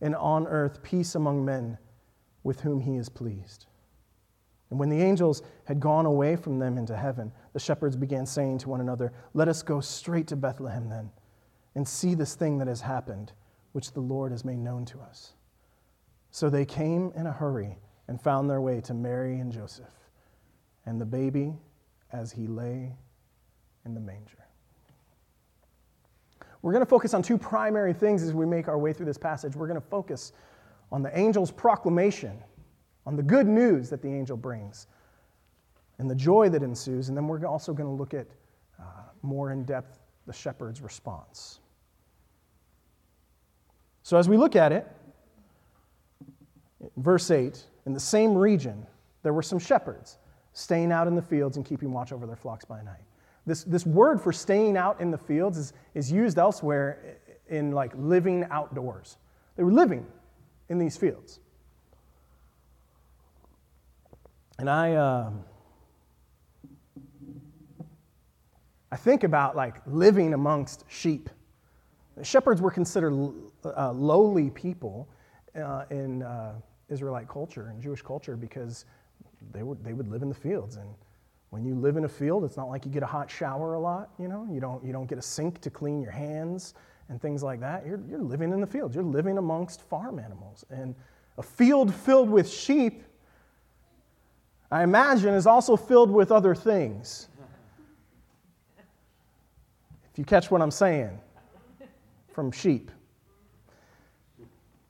and 0.00 0.14
on 0.14 0.46
earth 0.46 0.82
peace 0.82 1.14
among 1.14 1.44
men 1.44 1.78
with 2.42 2.60
whom 2.60 2.80
he 2.80 2.96
is 2.96 3.08
pleased. 3.08 3.66
And 4.70 4.78
when 4.78 4.90
the 4.90 5.00
angels 5.00 5.42
had 5.64 5.80
gone 5.80 6.06
away 6.06 6.36
from 6.36 6.58
them 6.58 6.76
into 6.76 6.96
heaven, 6.96 7.32
the 7.52 7.60
shepherds 7.60 7.96
began 7.96 8.26
saying 8.26 8.58
to 8.58 8.68
one 8.68 8.80
another, 8.80 9.12
Let 9.34 9.48
us 9.48 9.62
go 9.62 9.80
straight 9.80 10.26
to 10.28 10.36
Bethlehem 10.36 10.88
then, 10.88 11.10
and 11.74 11.88
see 11.88 12.14
this 12.14 12.34
thing 12.34 12.58
that 12.58 12.68
has 12.68 12.82
happened, 12.82 13.32
which 13.72 13.92
the 13.92 14.00
Lord 14.00 14.30
has 14.30 14.44
made 14.44 14.58
known 14.58 14.84
to 14.86 15.00
us. 15.00 15.32
So 16.30 16.50
they 16.50 16.64
came 16.64 17.12
in 17.16 17.26
a 17.26 17.32
hurry 17.32 17.78
and 18.06 18.20
found 18.20 18.48
their 18.48 18.60
way 18.60 18.80
to 18.82 18.94
Mary 18.94 19.38
and 19.38 19.50
Joseph 19.50 19.86
and 20.84 21.00
the 21.00 21.06
baby 21.06 21.54
as 22.12 22.32
he 22.32 22.46
lay 22.46 22.94
in 23.84 23.94
the 23.94 24.00
manger. 24.00 24.47
We're 26.62 26.72
going 26.72 26.84
to 26.84 26.88
focus 26.90 27.14
on 27.14 27.22
two 27.22 27.38
primary 27.38 27.92
things 27.92 28.22
as 28.22 28.34
we 28.34 28.46
make 28.46 28.68
our 28.68 28.78
way 28.78 28.92
through 28.92 29.06
this 29.06 29.18
passage. 29.18 29.54
We're 29.54 29.68
going 29.68 29.80
to 29.80 29.86
focus 29.86 30.32
on 30.90 31.02
the 31.02 31.14
angel's 31.14 31.50
proclamation, 31.50 32.38
on 33.06 33.16
the 33.16 33.22
good 33.22 33.46
news 33.46 33.90
that 33.90 34.02
the 34.02 34.08
angel 34.08 34.36
brings, 34.36 34.86
and 35.98 36.10
the 36.10 36.14
joy 36.14 36.48
that 36.48 36.62
ensues. 36.62 37.08
And 37.08 37.16
then 37.16 37.28
we're 37.28 37.44
also 37.44 37.72
going 37.72 37.88
to 37.88 37.94
look 37.94 38.14
at 38.14 38.26
uh, 38.78 38.84
more 39.22 39.52
in 39.52 39.64
depth 39.64 40.00
the 40.26 40.32
shepherd's 40.32 40.80
response. 40.80 41.60
So 44.02 44.16
as 44.16 44.28
we 44.28 44.36
look 44.36 44.56
at 44.56 44.72
it, 44.72 44.86
verse 46.96 47.30
8, 47.30 47.62
in 47.86 47.92
the 47.92 48.00
same 48.00 48.34
region, 48.34 48.86
there 49.22 49.32
were 49.32 49.42
some 49.42 49.58
shepherds 49.58 50.18
staying 50.52 50.92
out 50.92 51.06
in 51.06 51.14
the 51.14 51.22
fields 51.22 51.56
and 51.56 51.64
keeping 51.64 51.92
watch 51.92 52.12
over 52.12 52.26
their 52.26 52.36
flocks 52.36 52.64
by 52.64 52.82
night. 52.82 53.07
This, 53.48 53.64
this 53.64 53.86
word 53.86 54.20
for 54.20 54.30
staying 54.30 54.76
out 54.76 55.00
in 55.00 55.10
the 55.10 55.16
fields 55.16 55.56
is, 55.56 55.72
is 55.94 56.12
used 56.12 56.38
elsewhere 56.38 57.16
in 57.48 57.72
like 57.72 57.92
living 57.96 58.46
outdoors. 58.50 59.16
They 59.56 59.62
were 59.62 59.72
living 59.72 60.06
in 60.68 60.78
these 60.78 60.98
fields. 60.98 61.40
And 64.58 64.68
I, 64.68 64.92
uh, 64.92 65.30
I 68.92 68.96
think 68.96 69.24
about 69.24 69.56
like 69.56 69.76
living 69.86 70.34
amongst 70.34 70.84
sheep. 70.88 71.30
Shepherds 72.22 72.60
were 72.60 72.70
considered 72.70 73.32
uh, 73.64 73.92
lowly 73.92 74.50
people 74.50 75.08
uh, 75.56 75.84
in 75.88 76.22
uh, 76.22 76.56
Israelite 76.90 77.28
culture 77.28 77.68
and 77.68 77.80
Jewish 77.80 78.02
culture 78.02 78.36
because 78.36 78.84
they 79.52 79.62
would, 79.62 79.82
they 79.82 79.94
would 79.94 80.08
live 80.08 80.20
in 80.20 80.28
the 80.28 80.34
fields. 80.34 80.76
And 80.76 80.90
when 81.50 81.64
you 81.64 81.74
live 81.74 81.96
in 81.96 82.04
a 82.04 82.08
field, 82.08 82.44
it's 82.44 82.56
not 82.56 82.68
like 82.68 82.84
you 82.84 82.90
get 82.90 83.02
a 83.02 83.06
hot 83.06 83.30
shower 83.30 83.74
a 83.74 83.80
lot, 83.80 84.10
you 84.18 84.28
know? 84.28 84.46
You 84.50 84.60
don't, 84.60 84.84
you 84.84 84.92
don't 84.92 85.06
get 85.06 85.18
a 85.18 85.22
sink 85.22 85.60
to 85.62 85.70
clean 85.70 86.02
your 86.02 86.10
hands 86.10 86.74
and 87.08 87.20
things 87.20 87.42
like 87.42 87.60
that. 87.60 87.86
You're, 87.86 88.00
you're 88.08 88.20
living 88.22 88.52
in 88.52 88.60
the 88.60 88.66
fields. 88.66 88.94
You're 88.94 89.04
living 89.04 89.38
amongst 89.38 89.80
farm 89.82 90.18
animals. 90.18 90.64
And 90.70 90.94
a 91.38 91.42
field 91.42 91.94
filled 91.94 92.28
with 92.28 92.50
sheep, 92.50 93.02
I 94.70 94.82
imagine, 94.82 95.32
is 95.32 95.46
also 95.46 95.76
filled 95.76 96.10
with 96.10 96.30
other 96.30 96.54
things. 96.54 97.28
If 100.12 100.18
you 100.18 100.24
catch 100.24 100.50
what 100.50 100.60
I'm 100.60 100.70
saying 100.70 101.18
from 102.34 102.52
sheep. 102.52 102.90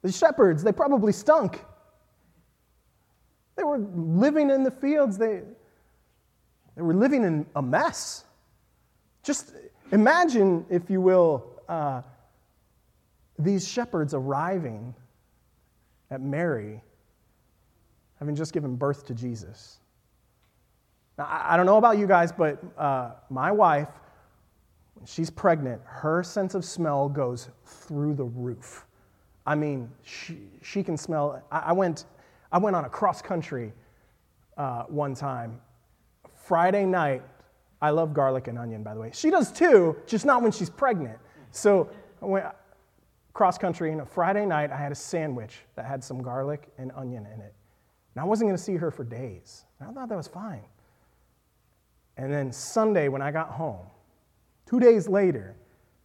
The 0.02 0.10
shepherds, 0.10 0.62
they 0.64 0.72
probably 0.72 1.12
stunk. 1.12 1.64
They 3.56 3.64
were 3.64 3.78
living 3.78 4.50
in 4.50 4.62
the 4.64 4.70
fields, 4.70 5.18
they, 5.18 5.42
they 6.78 6.82
were 6.82 6.94
living 6.94 7.24
in 7.24 7.44
a 7.56 7.60
mess. 7.60 8.24
Just 9.24 9.52
imagine, 9.90 10.64
if 10.70 10.88
you 10.88 11.00
will, 11.00 11.44
uh, 11.68 12.02
these 13.36 13.66
shepherds 13.66 14.14
arriving 14.14 14.94
at 16.12 16.20
Mary, 16.20 16.80
having 18.20 18.36
just 18.36 18.52
given 18.52 18.76
birth 18.76 19.04
to 19.06 19.14
Jesus. 19.14 19.80
Now, 21.18 21.26
I 21.28 21.56
don't 21.56 21.66
know 21.66 21.78
about 21.78 21.98
you 21.98 22.06
guys, 22.06 22.30
but 22.30 22.62
uh, 22.78 23.10
my 23.28 23.50
wife, 23.50 23.88
when 24.94 25.04
she's 25.04 25.30
pregnant, 25.30 25.82
her 25.84 26.22
sense 26.22 26.54
of 26.54 26.64
smell 26.64 27.08
goes 27.08 27.48
through 27.64 28.14
the 28.14 28.24
roof. 28.24 28.86
I 29.44 29.56
mean, 29.56 29.90
she, 30.04 30.38
she 30.62 30.84
can 30.84 30.96
smell. 30.96 31.42
I, 31.50 31.58
I 31.58 31.72
went 31.72 32.04
I 32.52 32.58
went 32.58 32.76
on 32.76 32.84
a 32.84 32.88
cross 32.88 33.20
country 33.20 33.72
uh, 34.56 34.84
one 34.84 35.16
time. 35.16 35.60
Friday 36.48 36.86
night, 36.86 37.22
I 37.82 37.90
love 37.90 38.14
garlic 38.14 38.48
and 38.48 38.58
onion, 38.58 38.82
by 38.82 38.94
the 38.94 39.00
way. 39.00 39.10
She 39.12 39.28
does 39.28 39.52
too, 39.52 39.94
just 40.06 40.24
not 40.24 40.42
when 40.42 40.50
she's 40.50 40.70
pregnant. 40.70 41.18
So 41.50 41.90
I 42.22 42.24
went 42.24 42.46
cross 43.34 43.58
country, 43.58 43.92
and 43.92 44.00
a 44.00 44.06
Friday 44.06 44.46
night, 44.46 44.72
I 44.72 44.76
had 44.76 44.90
a 44.90 44.96
sandwich 44.96 45.58
that 45.76 45.84
had 45.84 46.02
some 46.02 46.22
garlic 46.22 46.68
and 46.78 46.90
onion 46.96 47.26
in 47.26 47.40
it. 47.40 47.54
And 48.14 48.22
I 48.22 48.24
wasn't 48.24 48.48
going 48.48 48.56
to 48.56 48.62
see 48.62 48.76
her 48.76 48.90
for 48.90 49.04
days. 49.04 49.66
And 49.78 49.90
I 49.90 49.92
thought 49.92 50.08
that 50.08 50.16
was 50.16 50.26
fine. 50.26 50.64
And 52.16 52.32
then 52.32 52.50
Sunday, 52.50 53.08
when 53.08 53.20
I 53.20 53.30
got 53.30 53.50
home, 53.50 53.86
two 54.66 54.80
days 54.80 55.06
later, 55.06 55.54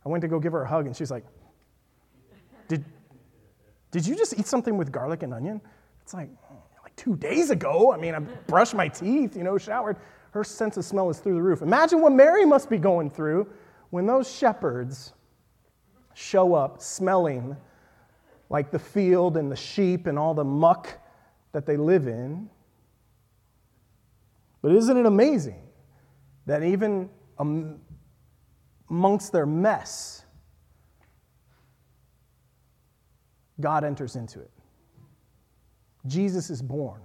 I 0.06 0.10
went 0.10 0.22
to 0.24 0.28
go 0.28 0.40
give 0.40 0.52
her 0.52 0.64
a 0.64 0.68
hug, 0.68 0.88
and 0.88 0.96
she's 0.96 1.10
like, 1.10 1.26
Did, 2.68 2.84
did 3.92 4.06
you 4.06 4.16
just 4.16 4.38
eat 4.38 4.46
something 4.46 4.78
with 4.78 4.92
garlic 4.92 5.24
and 5.24 5.34
onion? 5.34 5.62
It's 6.02 6.14
like, 6.14 6.30
like 6.84 6.96
two 6.98 7.16
days 7.16 7.50
ago. 7.50 7.94
I 7.94 7.98
mean, 7.98 8.14
I 8.14 8.20
brushed 8.20 8.76
my 8.76 8.90
teeth, 8.90 9.38
you 9.38 9.44
know, 9.44 9.58
showered. 9.58 9.96
Her 10.34 10.44
sense 10.44 10.78
of 10.78 10.86
smell 10.86 11.12
is 11.12 11.20
through 11.20 11.36
the 11.36 11.42
roof. 11.42 11.62
Imagine 11.62 12.02
what 12.02 12.12
Mary 12.12 12.44
must 12.44 12.68
be 12.68 12.80
going 12.80 13.12
through 13.12 13.48
when 13.92 14.08
those 14.08 14.32
shepherds 14.32 15.14
show 16.16 16.56
up 16.56 16.82
smelling 16.82 17.56
like 18.50 18.72
the 18.72 18.80
field 18.80 19.38
and 19.38 19.52
the 19.52 19.56
sheep 19.56 20.08
and 20.08 20.18
all 20.18 20.34
the 20.34 20.44
muck 20.44 21.00
that 21.52 21.68
they 21.68 21.78
live 21.78 22.08
in. 22.08 22.50
But 24.64 24.72
isn't 24.72 24.98
it 24.98 25.06
amazing 25.06 25.62
that 26.48 26.64
even 26.64 27.12
amongst 28.90 29.32
their 29.32 29.46
mess, 29.46 30.26
God 33.60 33.84
enters 33.84 34.16
into 34.16 34.40
it? 34.40 34.50
Jesus 36.08 36.50
is 36.50 36.62
born, 36.62 37.02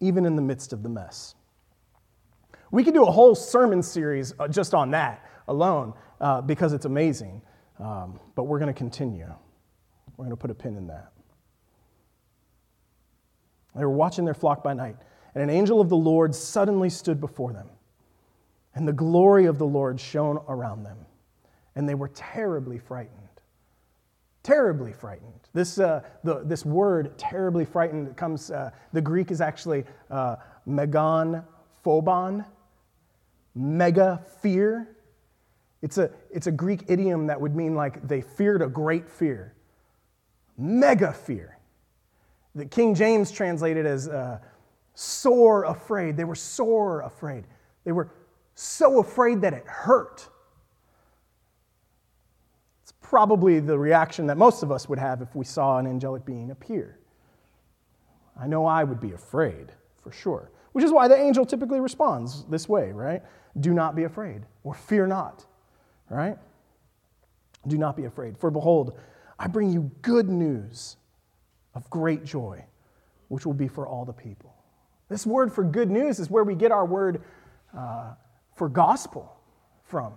even 0.00 0.26
in 0.26 0.36
the 0.36 0.42
midst 0.42 0.74
of 0.74 0.82
the 0.82 0.90
mess. 0.90 1.34
We 2.70 2.84
could 2.84 2.94
do 2.94 3.04
a 3.04 3.10
whole 3.10 3.34
sermon 3.34 3.82
series 3.82 4.34
uh, 4.38 4.48
just 4.48 4.74
on 4.74 4.90
that 4.92 5.24
alone 5.48 5.94
uh, 6.20 6.40
because 6.42 6.72
it's 6.72 6.84
amazing. 6.84 7.42
Um, 7.78 8.18
but 8.34 8.44
we're 8.44 8.58
going 8.58 8.72
to 8.72 8.78
continue. 8.78 9.32
We're 10.16 10.24
going 10.24 10.36
to 10.36 10.40
put 10.40 10.50
a 10.50 10.54
pin 10.54 10.76
in 10.76 10.86
that. 10.88 11.12
They 13.74 13.84
were 13.84 13.90
watching 13.90 14.24
their 14.24 14.34
flock 14.34 14.64
by 14.64 14.74
night, 14.74 14.96
and 15.34 15.42
an 15.42 15.50
angel 15.50 15.80
of 15.80 15.88
the 15.88 15.96
Lord 15.96 16.34
suddenly 16.34 16.90
stood 16.90 17.20
before 17.20 17.52
them, 17.52 17.68
and 18.74 18.88
the 18.88 18.92
glory 18.92 19.44
of 19.46 19.58
the 19.58 19.66
Lord 19.66 20.00
shone 20.00 20.38
around 20.48 20.82
them, 20.82 20.98
and 21.76 21.88
they 21.88 21.94
were 21.94 22.08
terribly 22.08 22.78
frightened 22.78 23.28
terribly 24.48 24.94
frightened. 24.94 25.48
This, 25.52 25.78
uh, 25.78 26.00
the, 26.24 26.42
this 26.42 26.64
word, 26.64 27.18
terribly 27.18 27.66
frightened, 27.66 28.16
comes, 28.16 28.50
uh, 28.50 28.70
the 28.94 29.00
Greek 29.02 29.30
is 29.30 29.42
actually 29.42 29.84
uh, 30.10 30.36
phobon, 31.84 32.46
mega 33.54 34.22
fear. 34.42 34.96
It's 35.82 35.98
a, 35.98 36.10
it's 36.30 36.46
a 36.48 36.52
Greek 36.52 36.84
idiom 36.88 37.26
that 37.28 37.40
would 37.40 37.56
mean 37.56 37.74
like 37.74 38.06
they 38.06 38.20
feared 38.20 38.62
a 38.62 38.68
great 38.68 39.08
fear. 39.08 39.54
Mega 40.56 41.12
fear. 41.12 41.58
The 42.54 42.66
King 42.66 42.94
James 42.94 43.30
translated 43.30 43.86
as 43.86 44.08
uh, 44.08 44.40
sore 44.94 45.64
afraid. 45.64 46.16
They 46.16 46.24
were 46.24 46.34
sore 46.34 47.02
afraid. 47.02 47.44
They 47.84 47.92
were 47.92 48.10
so 48.54 48.98
afraid 49.00 49.40
that 49.42 49.54
it 49.54 49.64
hurt 49.66 50.28
It's 52.88 52.94
probably 53.02 53.60
the 53.60 53.78
reaction 53.78 54.26
that 54.28 54.38
most 54.38 54.62
of 54.62 54.72
us 54.72 54.88
would 54.88 54.98
have 54.98 55.20
if 55.20 55.36
we 55.36 55.44
saw 55.44 55.76
an 55.76 55.86
angelic 55.86 56.24
being 56.24 56.50
appear. 56.50 56.98
I 58.40 58.46
know 58.46 58.64
I 58.64 58.82
would 58.82 58.98
be 58.98 59.12
afraid, 59.12 59.72
for 60.02 60.10
sure. 60.10 60.50
Which 60.78 60.84
is 60.84 60.92
why 60.92 61.08
the 61.08 61.20
angel 61.20 61.44
typically 61.44 61.80
responds 61.80 62.44
this 62.44 62.68
way, 62.68 62.92
right? 62.92 63.20
Do 63.58 63.74
not 63.74 63.96
be 63.96 64.04
afraid, 64.04 64.42
or 64.62 64.74
fear 64.74 65.08
not, 65.08 65.44
right? 66.08 66.38
Do 67.66 67.76
not 67.76 67.96
be 67.96 68.04
afraid. 68.04 68.38
For 68.38 68.48
behold, 68.48 68.96
I 69.40 69.48
bring 69.48 69.72
you 69.72 69.90
good 70.02 70.28
news 70.28 70.94
of 71.74 71.90
great 71.90 72.24
joy, 72.24 72.64
which 73.26 73.44
will 73.44 73.54
be 73.54 73.66
for 73.66 73.88
all 73.88 74.04
the 74.04 74.12
people. 74.12 74.54
This 75.08 75.26
word 75.26 75.52
for 75.52 75.64
good 75.64 75.90
news 75.90 76.20
is 76.20 76.30
where 76.30 76.44
we 76.44 76.54
get 76.54 76.70
our 76.70 76.86
word 76.86 77.24
uh, 77.76 78.12
for 78.54 78.68
gospel 78.68 79.36
from. 79.82 80.12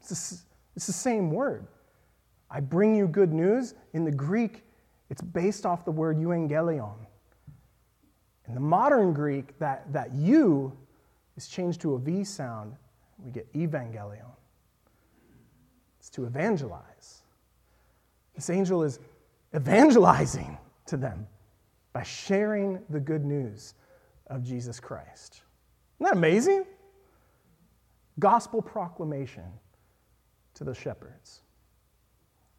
It's, 0.00 0.44
it's 0.76 0.86
the 0.86 0.92
same 0.92 1.32
word. 1.32 1.66
I 2.48 2.60
bring 2.60 2.94
you 2.94 3.08
good 3.08 3.32
news. 3.32 3.74
In 3.94 4.04
the 4.04 4.12
Greek, 4.12 4.62
it's 5.10 5.22
based 5.22 5.66
off 5.66 5.84
the 5.84 5.90
word 5.90 6.18
euangelion. 6.18 7.04
In 8.46 8.54
the 8.54 8.60
modern 8.60 9.12
Greek, 9.12 9.58
that, 9.58 9.90
that 9.92 10.12
you 10.12 10.76
is 11.36 11.48
changed 11.48 11.80
to 11.82 11.94
a 11.94 11.98
V 11.98 12.24
sound. 12.24 12.76
We 13.24 13.30
get 13.30 13.52
evangelion. 13.54 14.30
It's 15.98 16.10
to 16.10 16.26
evangelize. 16.26 17.22
This 18.34 18.50
angel 18.50 18.82
is 18.82 18.98
evangelizing 19.54 20.58
to 20.86 20.96
them 20.96 21.26
by 21.92 22.02
sharing 22.02 22.80
the 22.90 23.00
good 23.00 23.24
news 23.24 23.74
of 24.26 24.42
Jesus 24.42 24.80
Christ. 24.80 25.42
Isn't 25.96 26.06
that 26.06 26.16
amazing? 26.16 26.64
Gospel 28.18 28.60
proclamation 28.60 29.44
to 30.54 30.64
the 30.64 30.74
shepherds 30.74 31.40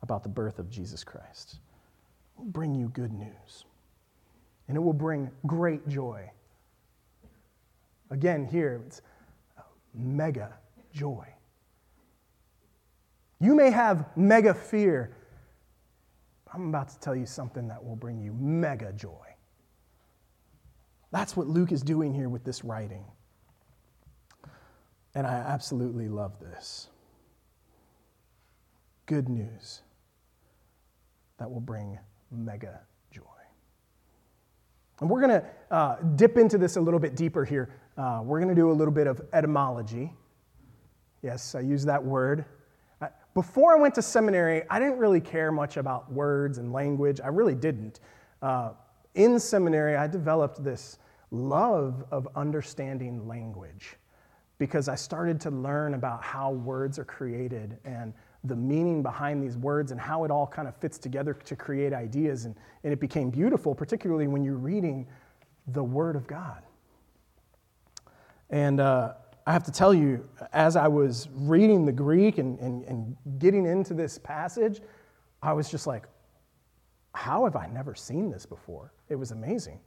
about 0.01 0.23
the 0.23 0.29
birth 0.29 0.59
of 0.59 0.69
Jesus 0.69 1.03
Christ. 1.03 1.57
We'll 2.37 2.47
bring 2.47 2.75
you 2.75 2.89
good 2.89 3.13
news, 3.13 3.65
and 4.67 4.77
it 4.77 4.79
will 4.79 4.93
bring 4.93 5.29
great 5.45 5.88
joy 5.88 6.29
Again, 8.12 8.45
here, 8.45 8.81
it's 8.86 9.01
mega 9.93 10.53
joy. 10.93 11.27
You 13.39 13.55
may 13.55 13.72
have 13.72 14.05
mega 14.15 14.53
fear. 14.53 15.15
I'm 16.53 16.69
about 16.69 16.89
to 16.89 17.00
tell 17.00 17.15
you 17.15 17.25
something 17.25 17.67
that 17.67 17.84
will 17.84 17.95
bring 17.95 18.19
you 18.19 18.34
mega 18.34 18.93
joy. 18.93 19.36
That's 21.12 21.36
what 21.36 21.48
Luke 21.48 21.72
is 21.72 21.81
doing 21.81 22.13
here 22.13 22.29
with 22.29 22.43
this 22.43 22.63
writing. 22.63 23.05
And 25.15 25.25
I 25.25 25.34
absolutely 25.34 26.07
love 26.07 26.39
this. 26.39 26.89
Good 29.05 29.29
news 29.29 29.81
that 31.38 31.50
will 31.50 31.62
bring 31.62 31.98
mega. 32.31 32.81
And 34.99 35.09
we're 35.09 35.21
going 35.21 35.41
to 35.41 35.45
uh, 35.71 35.97
dip 36.15 36.37
into 36.37 36.57
this 36.57 36.77
a 36.77 36.81
little 36.81 36.99
bit 36.99 37.15
deeper 37.15 37.43
here. 37.43 37.69
Uh, 37.97 38.21
we're 38.23 38.39
going 38.39 38.53
to 38.53 38.59
do 38.59 38.71
a 38.71 38.73
little 38.73 38.93
bit 38.93 39.07
of 39.07 39.21
etymology. 39.33 40.13
Yes, 41.21 41.55
I 41.55 41.61
use 41.61 41.83
that 41.85 42.03
word. 42.03 42.45
Uh, 43.01 43.07
before 43.33 43.75
I 43.75 43.79
went 43.79 43.95
to 43.95 44.01
seminary, 44.01 44.63
I 44.69 44.79
didn't 44.79 44.97
really 44.97 45.19
care 45.19 45.51
much 45.51 45.77
about 45.77 46.11
words 46.11 46.57
and 46.57 46.71
language. 46.71 47.19
I 47.21 47.27
really 47.27 47.55
didn't. 47.55 47.99
Uh, 48.41 48.71
in 49.15 49.39
seminary, 49.39 49.95
I 49.95 50.07
developed 50.07 50.63
this 50.63 50.99
love 51.31 52.05
of 52.11 52.27
understanding 52.35 53.27
language 53.27 53.97
because 54.57 54.87
I 54.87 54.95
started 54.95 55.41
to 55.41 55.49
learn 55.49 55.93
about 55.93 56.23
how 56.23 56.51
words 56.51 56.97
are 56.99 57.05
created 57.05 57.77
and 57.83 58.13
the 58.47 58.55
meaning 58.55 59.01
behind 59.01 59.43
these 59.43 59.57
words 59.57 59.91
and 59.91 59.99
how 59.99 60.23
it 60.23 60.31
all 60.31 60.47
kind 60.47 60.67
of 60.67 60.75
fits 60.75 60.97
together 60.97 61.33
to 61.33 61.55
create 61.55 61.93
ideas. 61.93 62.45
And, 62.45 62.55
and 62.83 62.93
it 62.93 62.99
became 62.99 63.29
beautiful, 63.29 63.73
particularly 63.75 64.27
when 64.27 64.43
you're 64.43 64.55
reading 64.55 65.07
the 65.67 65.83
Word 65.83 66.15
of 66.15 66.27
God. 66.27 66.61
And 68.49 68.79
uh, 68.79 69.13
I 69.47 69.53
have 69.53 69.63
to 69.63 69.71
tell 69.71 69.93
you, 69.93 70.27
as 70.53 70.75
I 70.75 70.87
was 70.87 71.27
reading 71.33 71.85
the 71.85 71.91
Greek 71.91 72.37
and, 72.37 72.59
and, 72.59 72.83
and 72.85 73.17
getting 73.39 73.65
into 73.65 73.93
this 73.93 74.17
passage, 74.17 74.81
I 75.41 75.53
was 75.53 75.69
just 75.69 75.87
like, 75.87 76.07
how 77.13 77.45
have 77.45 77.55
I 77.55 77.67
never 77.67 77.95
seen 77.95 78.29
this 78.29 78.45
before? 78.45 78.93
It 79.09 79.15
was 79.15 79.31
amazing. 79.31 79.79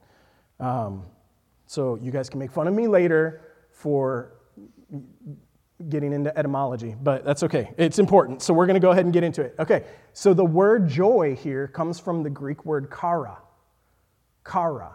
Um, 0.59 1.05
so 1.67 1.95
you 2.01 2.11
guys 2.11 2.29
can 2.29 2.39
make 2.39 2.51
fun 2.51 2.67
of 2.67 2.73
me 2.73 2.87
later 2.87 3.41
for 3.71 4.33
getting 5.87 6.11
into 6.11 6.37
etymology, 6.37 6.95
but 7.01 7.23
that's 7.23 7.43
okay. 7.43 7.71
It's 7.77 7.99
important. 7.99 8.41
So 8.41 8.53
we're 8.53 8.65
going 8.65 8.75
to 8.75 8.81
go 8.81 8.91
ahead 8.91 9.05
and 9.05 9.13
get 9.13 9.23
into 9.23 9.41
it. 9.41 9.55
Okay. 9.59 9.85
So 10.11 10.33
the 10.33 10.43
word 10.43 10.89
joy 10.89 11.37
here 11.41 11.67
comes 11.67 11.99
from 11.99 12.21
the 12.21 12.29
Greek 12.29 12.65
word 12.65 12.91
chara. 12.91 13.37
Chara 14.49 14.91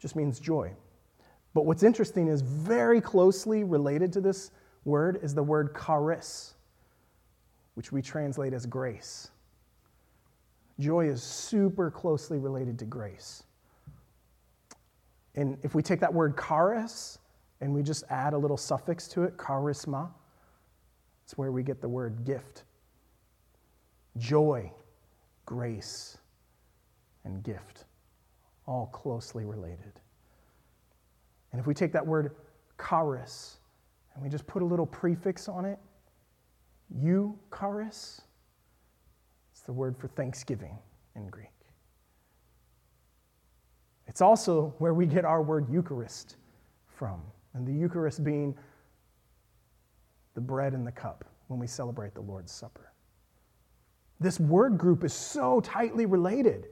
just 0.00 0.16
means 0.16 0.40
joy. 0.40 0.72
But 1.52 1.66
what's 1.66 1.82
interesting 1.82 2.28
is 2.28 2.40
very 2.40 3.00
closely 3.00 3.62
related 3.62 4.12
to 4.14 4.20
this 4.20 4.50
word 4.84 5.20
is 5.22 5.34
the 5.34 5.42
word 5.42 5.74
charis, 5.74 6.54
which 7.74 7.92
we 7.92 8.00
translate 8.00 8.54
as 8.54 8.66
grace. 8.66 9.30
Joy 10.80 11.08
is 11.08 11.22
super 11.22 11.90
closely 11.90 12.38
related 12.38 12.78
to 12.80 12.84
grace. 12.84 13.44
And 15.36 15.58
if 15.62 15.74
we 15.74 15.82
take 15.82 16.00
that 16.00 16.12
word 16.12 16.36
charis 16.36 17.18
and 17.60 17.72
we 17.72 17.82
just 17.82 18.04
add 18.10 18.32
a 18.32 18.38
little 18.38 18.56
suffix 18.56 19.08
to 19.08 19.22
it, 19.22 19.36
charisma, 19.36 20.10
it's 21.24 21.38
where 21.38 21.52
we 21.52 21.62
get 21.62 21.80
the 21.80 21.88
word 21.88 22.24
gift. 22.24 22.64
Joy, 24.18 24.70
grace, 25.46 26.18
and 27.24 27.42
gift, 27.42 27.86
all 28.66 28.86
closely 28.86 29.44
related. 29.44 30.00
And 31.52 31.60
if 31.60 31.66
we 31.66 31.74
take 31.74 31.92
that 31.92 32.06
word 32.06 32.32
charis 32.88 33.58
and 34.14 34.22
we 34.22 34.28
just 34.28 34.46
put 34.46 34.62
a 34.62 34.64
little 34.64 34.86
prefix 34.86 35.48
on 35.48 35.64
it, 35.64 35.78
eucharis, 37.02 38.20
it's 39.52 39.60
the 39.64 39.72
word 39.72 39.96
for 39.96 40.08
thanksgiving 40.08 40.76
in 41.16 41.28
Greek. 41.28 41.48
It's 44.06 44.20
also 44.20 44.74
where 44.78 44.94
we 44.94 45.06
get 45.06 45.24
our 45.24 45.42
word 45.42 45.68
Eucharist 45.70 46.36
from, 46.86 47.22
and 47.54 47.66
the 47.66 47.72
Eucharist 47.72 48.22
being 48.22 48.54
the 50.34 50.40
bread 50.40 50.74
and 50.74 50.86
the 50.86 50.92
cup 50.92 51.24
when 51.46 51.60
we 51.60 51.66
celebrate 51.66 52.14
the 52.14 52.20
Lord's 52.20 52.52
Supper. 52.52 52.92
This 54.20 54.38
word 54.40 54.78
group 54.78 55.04
is 55.04 55.12
so 55.12 55.60
tightly 55.60 56.06
related 56.06 56.66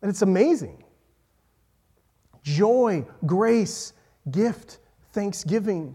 that 0.00 0.08
it's 0.08 0.22
amazing. 0.22 0.84
Joy, 2.42 3.04
grace, 3.26 3.92
gift, 4.30 4.78
thanksgiving. 5.12 5.94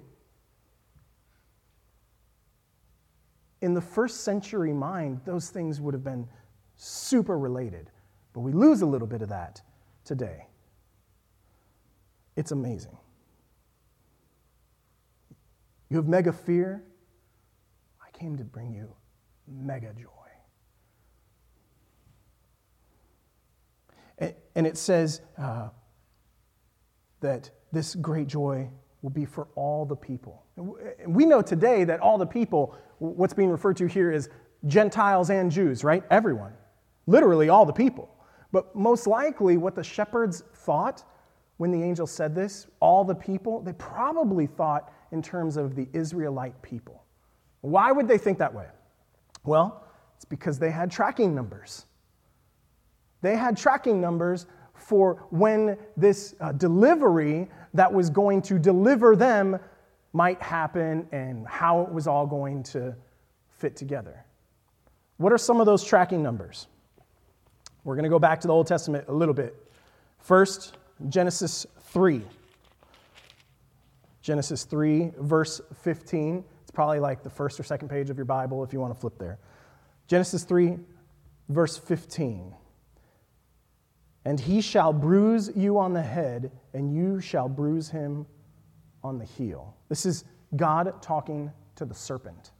In 3.62 3.74
the 3.74 3.82
first 3.82 4.22
century 4.22 4.74
mind, 4.74 5.22
those 5.26 5.50
things 5.50 5.82
would 5.82 5.94
have 5.94 6.04
been 6.04 6.28
super 6.76 7.38
related, 7.38 7.90
but 8.34 8.42
we 8.42 8.52
lose 8.52 8.82
a 8.82 8.86
little 8.86 9.08
bit 9.08 9.22
of 9.22 9.30
that 9.30 9.62
today. 10.06 10.48
It's 12.36 12.52
amazing. 12.52 12.98
You 15.90 15.98
have 15.98 16.08
mega 16.08 16.34
fear. 16.34 16.84
I 18.06 18.18
came 18.18 18.38
to 18.38 18.44
bring 18.44 18.74
you 18.74 18.94
mega 19.48 19.94
joy. 19.94 20.12
And 24.56 24.66
it 24.66 24.76
says 24.76 25.22
uh, 25.38 25.70
that 27.20 27.52
this 27.72 27.94
great 27.94 28.26
joy 28.26 28.68
will 29.04 29.12
be 29.12 29.26
for 29.26 29.48
all 29.54 29.86
the 29.86 29.96
people. 29.96 30.44
We 31.06 31.28
know 31.28 31.44
today 31.44 31.84
that 31.84 32.00
all 32.00 32.18
the 32.18 32.26
people, 32.26 32.76
what's 32.98 33.36
being 33.36 33.52
referred 33.52 33.78
to 33.78 33.86
here 33.86 34.12
is 34.12 34.30
Gentiles 34.66 35.30
and 35.30 35.52
Jews, 35.52 35.84
right? 35.84 36.04
Everyone. 36.10 36.54
Literally 37.06 37.50
all 37.50 37.66
the 37.68 37.74
people. 37.74 38.10
But 38.52 38.76
most 38.76 39.06
likely, 39.06 39.58
what 39.58 39.76
the 39.76 39.84
shepherds 39.84 40.42
thought 40.56 41.04
when 41.58 41.70
the 41.70 41.84
angel 41.84 42.08
said 42.08 42.34
this, 42.34 42.66
all 42.80 43.04
the 43.04 43.14
people, 43.14 43.62
they 43.62 43.74
probably 43.74 44.48
thought 44.48 44.92
in 45.12 45.22
terms 45.22 45.58
of 45.58 45.76
the 45.76 45.88
Israelite 45.94 46.62
people. 46.62 47.04
Why 47.62 47.92
would 47.92 48.08
they 48.08 48.18
think 48.18 48.38
that 48.40 48.54
way? 48.54 48.68
Well, 49.44 49.84
it's 50.16 50.26
because 50.26 50.60
they 50.60 50.72
had 50.72 50.92
tracking 50.92 51.34
numbers. 51.34 51.86
They 53.22 53.36
had 53.36 53.58
tracking 53.58 54.00
numbers 54.00 54.46
for 54.74 55.26
when 55.32 55.78
this 55.96 56.36
uh, 56.40 56.52
delivery 56.52 57.50
that 57.74 57.92
was 57.92 58.10
going 58.10 58.42
to 58.44 58.60
deliver 58.60 59.16
them 59.16 59.60
might 60.14 60.42
happen 60.42 61.08
and 61.12 61.48
how 61.48 61.82
it 61.82 61.92
was 61.92 62.08
all 62.08 62.26
going 62.26 62.64
to 62.64 62.96
fit 63.50 63.76
together. 63.76 64.24
What 65.18 65.34
are 65.34 65.38
some 65.38 65.60
of 65.60 65.66
those 65.66 65.84
tracking 65.84 66.22
numbers? 66.22 66.68
We're 67.84 67.96
going 67.96 68.04
to 68.04 68.10
go 68.10 68.20
back 68.20 68.42
to 68.42 68.48
the 68.48 68.54
Old 68.54 68.68
Testament 68.68 69.06
a 69.08 69.14
little 69.14 69.34
bit. 69.34 69.56
First, 70.20 70.78
Genesis 71.10 71.66
3. 71.82 72.22
Genesis 74.28 74.66
3, 74.66 75.12
verse 75.20 75.62
15. 75.84 76.44
It's 76.62 76.72
probably 76.72 77.00
like 77.00 77.24
the 77.24 77.30
first 77.30 77.62
or 77.62 77.64
second 77.64 77.88
page 77.88 78.10
of 78.10 78.18
your 78.18 78.26
Bible 78.26 78.62
if 78.62 78.74
you 78.74 78.80
want 78.82 78.94
to 78.94 79.00
flip 79.00 79.18
there. 79.18 79.40
Genesis 80.08 80.44
3, 80.44 80.78
verse 81.48 81.78
15. 81.78 82.54
And 84.26 84.38
he 84.38 84.60
shall 84.60 84.92
bruise 84.92 85.50
you 85.56 85.80
on 85.80 85.94
the 85.94 86.02
head, 86.02 86.52
and 86.74 86.94
you 86.94 87.22
shall 87.22 87.48
bruise 87.48 87.88
him 87.90 88.26
on 89.02 89.18
the 89.18 89.24
heel. 89.24 89.74
This 89.88 90.06
is 90.06 90.26
God 90.58 91.02
talking 91.02 91.50
to 91.78 91.86
the 91.86 91.96
serpent 91.96 92.52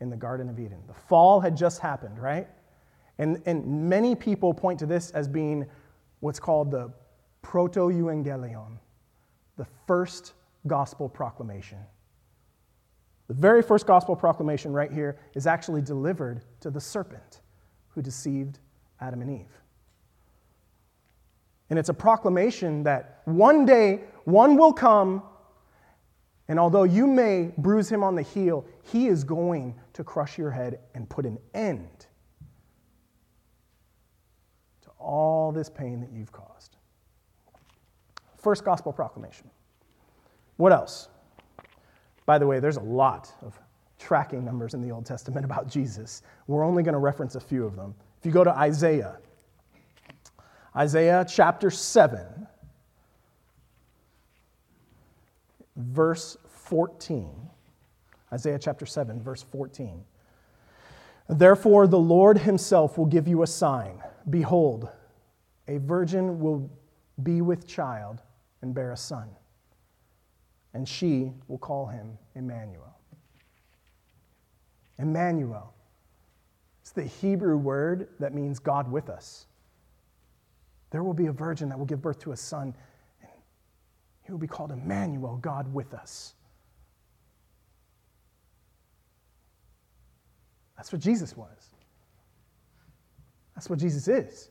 in 0.00 0.08
the 0.08 0.16
Garden 0.16 0.48
of 0.48 0.60
Eden. 0.60 0.78
The 0.86 0.94
fall 0.94 1.40
had 1.40 1.56
just 1.56 1.80
happened, 1.80 2.16
right? 2.16 2.46
And, 3.18 3.42
and 3.44 3.88
many 3.88 4.14
people 4.14 4.54
point 4.54 4.78
to 4.78 4.86
this 4.86 5.10
as 5.10 5.26
being 5.26 5.66
what's 6.20 6.38
called 6.38 6.70
the 6.70 6.92
proto 7.42 7.88
euangelion, 7.88 8.78
the 9.56 9.66
first 9.88 10.34
gospel 10.66 11.08
proclamation. 11.08 11.78
The 13.28 13.34
very 13.34 13.62
first 13.62 13.86
gospel 13.86 14.16
proclamation 14.16 14.72
right 14.72 14.92
here 14.92 15.18
is 15.34 15.46
actually 15.46 15.82
delivered 15.82 16.42
to 16.60 16.70
the 16.70 16.80
serpent 16.80 17.40
who 17.88 18.02
deceived 18.02 18.58
Adam 19.00 19.22
and 19.22 19.30
Eve. 19.30 19.60
And 21.70 21.78
it's 21.78 21.88
a 21.88 21.94
proclamation 21.94 22.82
that 22.82 23.22
one 23.24 23.64
day 23.64 24.00
one 24.24 24.56
will 24.56 24.72
come, 24.72 25.22
and 26.48 26.58
although 26.58 26.84
you 26.84 27.06
may 27.06 27.52
bruise 27.56 27.88
him 27.88 28.02
on 28.02 28.14
the 28.14 28.22
heel, 28.22 28.66
he 28.82 29.06
is 29.06 29.24
going 29.24 29.74
to 29.94 30.04
crush 30.04 30.36
your 30.36 30.50
head 30.50 30.80
and 30.94 31.08
put 31.08 31.24
an 31.24 31.38
end 31.54 32.06
to 34.82 34.90
all 34.98 35.50
this 35.52 35.70
pain 35.70 36.00
that 36.00 36.12
you've 36.12 36.32
caused. 36.32 36.76
First 38.36 38.64
gospel 38.64 38.92
proclamation. 38.92 39.50
What 40.56 40.72
else? 40.72 41.08
By 42.26 42.38
the 42.38 42.46
way, 42.46 42.60
there's 42.60 42.76
a 42.76 42.82
lot 42.82 43.32
of 43.42 43.58
tracking 43.98 44.44
numbers 44.44 44.74
in 44.74 44.80
the 44.80 44.90
Old 44.90 45.06
Testament 45.06 45.44
about 45.44 45.68
Jesus. 45.68 46.22
We're 46.46 46.64
only 46.64 46.82
going 46.82 46.94
to 46.94 46.98
reference 46.98 47.34
a 47.34 47.40
few 47.40 47.64
of 47.64 47.76
them. 47.76 47.94
If 48.18 48.26
you 48.26 48.32
go 48.32 48.44
to 48.44 48.56
Isaiah, 48.56 49.18
Isaiah 50.76 51.24
chapter 51.28 51.70
7, 51.70 52.46
verse 55.76 56.36
14. 56.48 57.30
Isaiah 58.32 58.58
chapter 58.58 58.86
7, 58.86 59.22
verse 59.22 59.42
14. 59.42 60.02
Therefore, 61.28 61.86
the 61.86 61.98
Lord 61.98 62.38
himself 62.38 62.98
will 62.98 63.06
give 63.06 63.28
you 63.28 63.42
a 63.42 63.46
sign. 63.46 64.02
Behold, 64.28 64.88
a 65.68 65.78
virgin 65.78 66.40
will 66.40 66.70
be 67.22 67.40
with 67.40 67.66
child 67.66 68.20
and 68.60 68.74
bear 68.74 68.92
a 68.92 68.96
son, 68.96 69.28
and 70.74 70.88
she 70.88 71.32
will 71.48 71.58
call 71.58 71.86
him 71.86 72.18
Emmanuel. 72.34 72.98
Emmanuel. 74.98 75.72
It's 76.82 76.90
the 76.90 77.04
Hebrew 77.04 77.56
word 77.56 78.08
that 78.18 78.34
means 78.34 78.58
God 78.58 78.90
with 78.90 79.08
us. 79.08 79.46
There 80.90 81.02
will 81.02 81.14
be 81.14 81.26
a 81.26 81.32
virgin 81.32 81.68
that 81.70 81.78
will 81.78 81.86
give 81.86 82.02
birth 82.02 82.18
to 82.20 82.32
a 82.32 82.36
son, 82.36 82.74
and 83.22 83.30
he 84.22 84.32
will 84.32 84.38
be 84.38 84.46
called 84.46 84.70
Emmanuel, 84.70 85.38
God 85.38 85.72
with 85.72 85.94
us. 85.94 86.34
That's 90.76 90.92
what 90.92 91.00
Jesus 91.00 91.36
was. 91.36 91.74
That's 93.54 93.70
what 93.70 93.78
Jesus 93.78 94.08
is. 94.08 94.50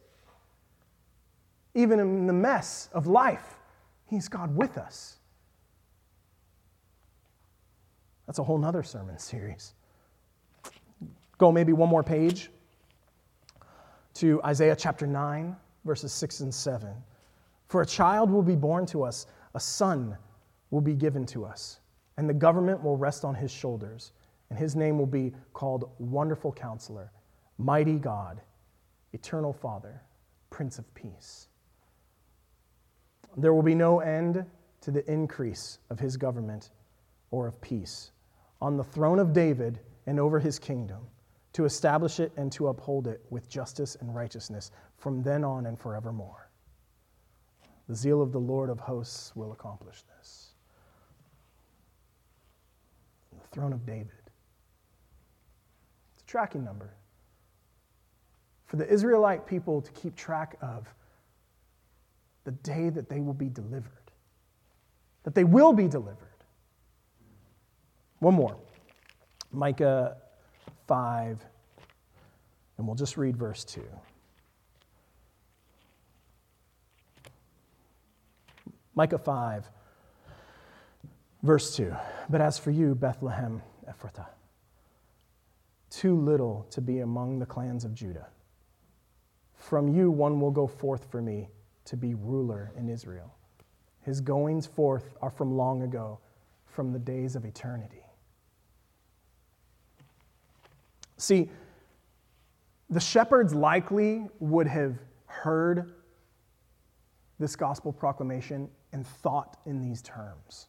Even 1.75 1.99
in 1.99 2.27
the 2.27 2.33
mess 2.33 2.89
of 2.93 3.07
life, 3.07 3.59
He's 4.05 4.27
God 4.27 4.55
with 4.55 4.77
us. 4.77 5.17
That's 8.25 8.39
a 8.39 8.43
whole 8.43 8.57
nother 8.57 8.83
sermon 8.83 9.17
series. 9.19 9.73
Go 11.37 11.51
maybe 11.51 11.73
one 11.73 11.89
more 11.89 12.03
page 12.03 12.49
to 14.15 14.41
Isaiah 14.43 14.75
chapter 14.75 15.05
9, 15.05 15.55
verses 15.83 16.11
6 16.13 16.41
and 16.41 16.53
7. 16.53 16.89
For 17.67 17.81
a 17.81 17.85
child 17.85 18.29
will 18.29 18.43
be 18.43 18.55
born 18.55 18.85
to 18.87 19.03
us, 19.03 19.25
a 19.55 19.59
son 19.59 20.17
will 20.69 20.81
be 20.81 20.93
given 20.93 21.25
to 21.27 21.43
us, 21.43 21.79
and 22.17 22.29
the 22.29 22.33
government 22.33 22.81
will 22.83 22.97
rest 22.97 23.25
on 23.25 23.35
his 23.35 23.51
shoulders, 23.51 24.13
and 24.49 24.57
his 24.57 24.75
name 24.75 24.97
will 24.97 25.05
be 25.05 25.33
called 25.53 25.89
Wonderful 25.97 26.53
Counselor, 26.53 27.11
Mighty 27.57 27.97
God, 27.97 28.41
Eternal 29.11 29.51
Father, 29.53 30.01
Prince 30.49 30.79
of 30.79 30.93
Peace. 30.93 31.47
There 33.35 33.53
will 33.53 33.63
be 33.63 33.75
no 33.75 33.99
end 33.99 34.45
to 34.81 34.91
the 34.91 35.09
increase 35.11 35.79
of 35.89 35.99
his 35.99 36.15
government 36.15 36.69
or 37.31 37.47
of 37.47 37.59
peace 37.61 38.11
on 38.63 38.77
the 38.77 38.83
throne 38.83 39.19
of 39.19 39.33
David 39.33 39.81
and 40.07 40.17
over 40.17 40.39
his 40.39 40.57
kingdom, 40.57 41.05
to 41.51 41.65
establish 41.65 42.21
it 42.21 42.31
and 42.37 42.49
to 42.53 42.69
uphold 42.69 43.07
it 43.07 43.21
with 43.29 43.49
justice 43.49 43.97
and 43.99 44.15
righteousness 44.15 44.71
from 44.95 45.21
then 45.21 45.43
on 45.43 45.65
and 45.65 45.77
forevermore. 45.77 46.49
The 47.89 47.95
zeal 47.95 48.21
of 48.21 48.31
the 48.31 48.39
Lord 48.39 48.69
of 48.69 48.79
hosts 48.79 49.35
will 49.35 49.51
accomplish 49.51 50.03
this. 50.17 50.53
The 53.33 53.47
throne 53.49 53.73
of 53.73 53.85
David. 53.85 54.11
It's 56.13 56.23
a 56.23 56.25
tracking 56.25 56.63
number 56.63 56.93
for 58.65 58.77
the 58.77 58.89
Israelite 58.89 59.45
people 59.45 59.81
to 59.81 59.91
keep 59.91 60.15
track 60.15 60.55
of 60.61 60.87
the 62.45 62.51
day 62.51 62.89
that 62.89 63.09
they 63.09 63.19
will 63.19 63.33
be 63.33 63.49
delivered, 63.49 64.11
that 65.23 65.35
they 65.35 65.43
will 65.43 65.73
be 65.73 65.89
delivered. 65.89 66.32
One 68.23 68.35
more 68.35 68.55
Micah 69.51 70.15
5, 70.87 71.45
and 72.77 72.87
we'll 72.87 72.95
just 72.95 73.17
read 73.17 73.35
verse 73.35 73.65
2. 73.65 73.83
Micah 78.95 79.17
5, 79.17 79.69
verse 81.41 81.75
2. 81.75 81.93
But 82.29 82.39
as 82.39 82.57
for 82.57 82.71
you, 82.71 82.95
Bethlehem 82.95 83.61
Ephrathah, 83.89 84.27
too 85.89 86.15
little 86.15 86.65
to 86.69 86.79
be 86.79 86.99
among 86.99 87.39
the 87.39 87.45
clans 87.45 87.83
of 87.83 87.93
Judah. 87.93 88.27
From 89.57 89.89
you 89.89 90.09
one 90.09 90.39
will 90.39 90.51
go 90.51 90.65
forth 90.65 91.11
for 91.11 91.21
me 91.21 91.49
to 91.83 91.97
be 91.97 92.13
ruler 92.13 92.71
in 92.77 92.87
Israel. 92.87 93.35
His 93.99 94.21
goings 94.21 94.65
forth 94.65 95.13
are 95.21 95.29
from 95.29 95.57
long 95.57 95.81
ago, 95.81 96.19
from 96.65 96.93
the 96.93 96.99
days 96.99 97.35
of 97.35 97.43
eternity. 97.43 98.02
See, 101.23 101.49
the 102.89 102.99
shepherds 102.99 103.55
likely 103.55 104.27
would 104.39 104.67
have 104.67 104.97
heard 105.25 105.93
this 107.39 107.55
gospel 107.55 107.93
proclamation 107.93 108.69
and 108.91 109.07
thought 109.07 109.57
in 109.65 109.81
these 109.81 110.01
terms. 110.01 110.67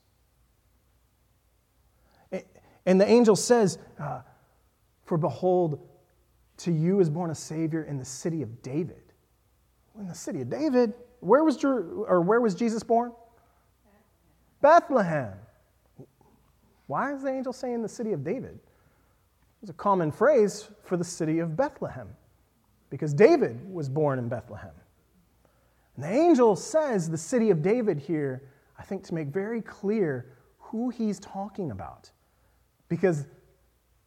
And 2.87 3.01
the 3.01 3.09
angel 3.09 3.35
says, 3.35 3.79
uh, 3.99 4.21
For 5.05 5.19
behold, 5.19 5.81
to 6.59 6.71
you 6.71 7.01
is 7.01 7.11
born 7.11 7.31
a 7.31 7.35
Savior 7.35 7.83
in 7.83 7.99
the 7.99 8.05
city 8.05 8.41
of 8.41 8.63
David. 8.63 9.03
In 9.99 10.07
the 10.07 10.15
city 10.15 10.41
of 10.41 10.51
David, 10.51 10.95
where 11.19 11.43
was, 11.43 11.57
Jer- 11.57 12.05
or 12.05 12.21
where 12.21 12.41
was 12.41 12.55
Jesus 12.55 12.85
born? 12.85 13.13
Bethlehem. 14.61 15.33
Why 16.87 17.13
is 17.13 17.23
the 17.23 17.31
angel 17.31 17.53
saying 17.53 17.83
the 17.83 17.89
city 17.89 18.13
of 18.13 18.23
David? 18.23 18.61
It's 19.65 19.71
a 19.71 19.73
common 19.73 20.13
phrase 20.13 20.69
for 20.83 20.99
the 20.99 21.05
city 21.05 21.39
of 21.39 21.57
Bethlehem 21.57 22.09
because 22.91 23.15
David 23.15 23.67
was 23.73 23.89
born 23.89 24.19
in 24.19 24.29
Bethlehem. 24.29 24.75
And 25.97 26.05
the 26.05 26.11
angel 26.11 26.55
says 26.55 27.09
the 27.09 27.17
city 27.17 27.49
of 27.49 27.63
David 27.63 27.99
here, 27.99 28.43
I 28.79 28.83
think, 28.83 29.05
to 29.05 29.15
make 29.15 29.29
very 29.29 29.63
clear 29.63 30.37
who 30.59 30.91
he's 30.91 31.19
talking 31.19 31.71
about. 31.71 32.11
Because 32.91 33.27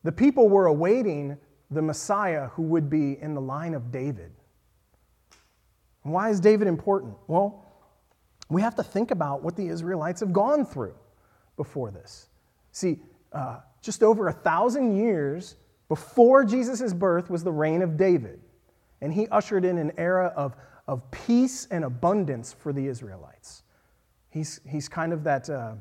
the 0.04 0.12
people 0.12 0.48
were 0.48 0.68
awaiting 0.68 1.36
the 1.72 1.82
Messiah 1.82 2.50
who 2.50 2.62
would 2.62 2.88
be 2.88 3.18
in 3.20 3.34
the 3.34 3.42
line 3.42 3.74
of 3.74 3.92
David. 3.92 4.34
Why 6.04 6.30
is 6.30 6.40
David 6.40 6.68
important? 6.68 7.16
Well, 7.26 7.66
we 8.50 8.62
have 8.62 8.76
to 8.76 8.84
think 8.84 9.10
about 9.10 9.42
what 9.42 9.56
the 9.56 9.68
Israelites 9.70 10.20
have 10.20 10.34
gone 10.34 10.68
through 10.68 10.94
before 11.56 11.90
this. 11.90 12.30
See, 12.74 13.00
uh, 13.34 13.62
just 13.88 14.04
over 14.04 14.28
a 14.28 14.34
thousand 14.34 14.96
years 14.96 15.56
before 15.88 16.44
Jesus' 16.44 16.94
birth 16.94 17.32
was 17.32 17.44
the 17.44 17.52
reign 17.52 17.82
of 17.82 17.98
David, 17.98 18.40
and 19.02 19.12
he 19.12 19.28
ushered 19.30 19.66
in 19.66 19.80
an 19.80 19.92
era 19.98 20.32
of, 20.36 20.56
of 20.88 21.10
peace 21.10 21.68
and 21.72 21.84
abundance 21.84 22.54
for 22.54 22.72
the 22.72 22.86
Israelites. 22.86 23.64
He's, 24.30 24.60
he's 24.70 24.88
kind 24.88 25.12
of 25.12 25.24
that, 25.24 25.50
uh, 25.50 25.74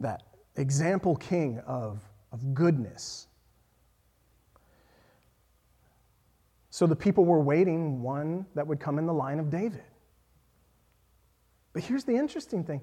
that 0.00 0.24
example 0.56 1.14
king 1.14 1.60
of, 1.66 2.02
of 2.32 2.54
goodness 2.54 3.28
So 6.72 6.86
the 6.86 6.96
people 6.96 7.26
were 7.26 7.42
waiting 7.42 8.00
one 8.00 8.46
that 8.54 8.66
would 8.66 8.80
come 8.80 8.98
in 8.98 9.04
the 9.04 9.12
line 9.12 9.38
of 9.38 9.50
David. 9.50 9.84
But 11.74 11.84
here's 11.84 12.04
the 12.04 12.16
interesting 12.16 12.64
thing 12.64 12.80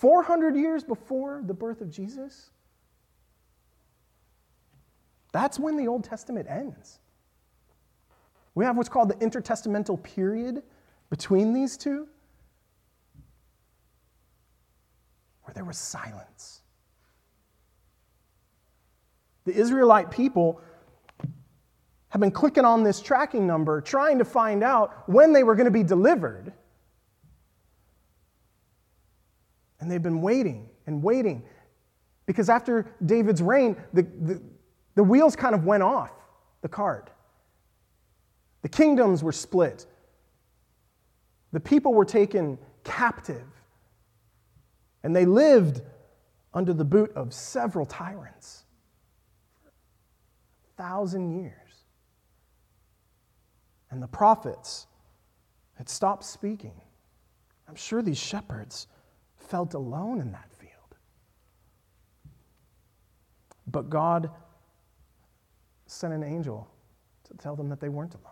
400 0.00 0.56
years 0.56 0.82
before 0.82 1.42
the 1.44 1.52
birth 1.52 1.82
of 1.82 1.90
Jesus, 1.90 2.48
that's 5.30 5.58
when 5.58 5.76
the 5.76 5.88
Old 5.88 6.04
Testament 6.04 6.46
ends. 6.48 7.00
We 8.54 8.64
have 8.64 8.78
what's 8.78 8.88
called 8.88 9.10
the 9.10 9.14
intertestamental 9.16 10.02
period 10.02 10.62
between 11.10 11.52
these 11.52 11.76
two, 11.76 12.08
where 15.42 15.52
there 15.52 15.66
was 15.66 15.76
silence. 15.76 16.62
The 19.44 19.52
Israelite 19.52 20.10
people 20.10 20.62
have 22.08 22.20
been 22.22 22.30
clicking 22.30 22.64
on 22.64 22.84
this 22.84 23.02
tracking 23.02 23.46
number, 23.46 23.82
trying 23.82 24.16
to 24.16 24.24
find 24.24 24.64
out 24.64 25.06
when 25.10 25.34
they 25.34 25.44
were 25.44 25.54
going 25.54 25.66
to 25.66 25.70
be 25.70 25.84
delivered. 25.84 26.54
And 29.80 29.90
they've 29.90 30.02
been 30.02 30.20
waiting 30.20 30.68
and 30.86 31.02
waiting 31.02 31.42
because 32.26 32.48
after 32.48 32.86
David's 33.04 33.42
reign, 33.42 33.76
the, 33.92 34.02
the, 34.02 34.42
the 34.94 35.02
wheels 35.02 35.34
kind 35.34 35.54
of 35.54 35.64
went 35.64 35.82
off 35.82 36.12
the 36.62 36.68
cart. 36.68 37.10
The 38.62 38.68
kingdoms 38.68 39.24
were 39.24 39.32
split, 39.32 39.86
the 41.52 41.60
people 41.60 41.94
were 41.94 42.04
taken 42.04 42.58
captive, 42.84 43.46
and 45.02 45.16
they 45.16 45.24
lived 45.24 45.80
under 46.52 46.72
the 46.74 46.84
boot 46.84 47.10
of 47.16 47.32
several 47.32 47.86
tyrants. 47.86 48.64
A 49.66 50.82
thousand 50.82 51.40
years 51.40 51.60
and 53.90 54.02
the 54.02 54.08
prophets 54.08 54.86
had 55.74 55.88
stopped 55.88 56.24
speaking. 56.24 56.80
I'm 57.68 57.74
sure 57.74 58.02
these 58.02 58.18
shepherds 58.18 58.86
felt 59.50 59.74
alone 59.74 60.20
in 60.20 60.32
that 60.32 60.48
field. 60.58 60.70
But 63.66 63.90
God 63.90 64.30
sent 65.86 66.14
an 66.14 66.22
angel 66.22 66.68
to 67.24 67.34
tell 67.34 67.56
them 67.56 67.68
that 67.68 67.80
they 67.80 67.88
weren't 67.88 68.14
alone. 68.14 68.26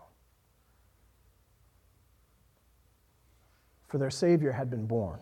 For 3.89 3.99
their 3.99 4.11
Savior 4.11 4.53
had 4.53 4.71
been 4.71 4.87
born, 4.87 5.19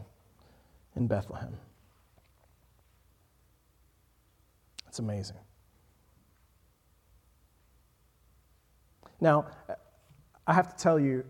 in 0.97 1.07
Bethlehem. 1.07 1.57
It's 4.89 4.99
amazing. 4.99 5.37
Now, 9.21 9.47
I 10.47 10.53
have 10.53 10.75
to 10.75 10.83
tell 10.83 10.99
you, 10.99 11.25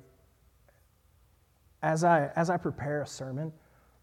as 1.83 2.05
I, 2.05 2.31
as 2.37 2.49
I 2.49 2.57
prepare 2.57 3.03
a 3.03 3.07
sermon, 3.07 3.53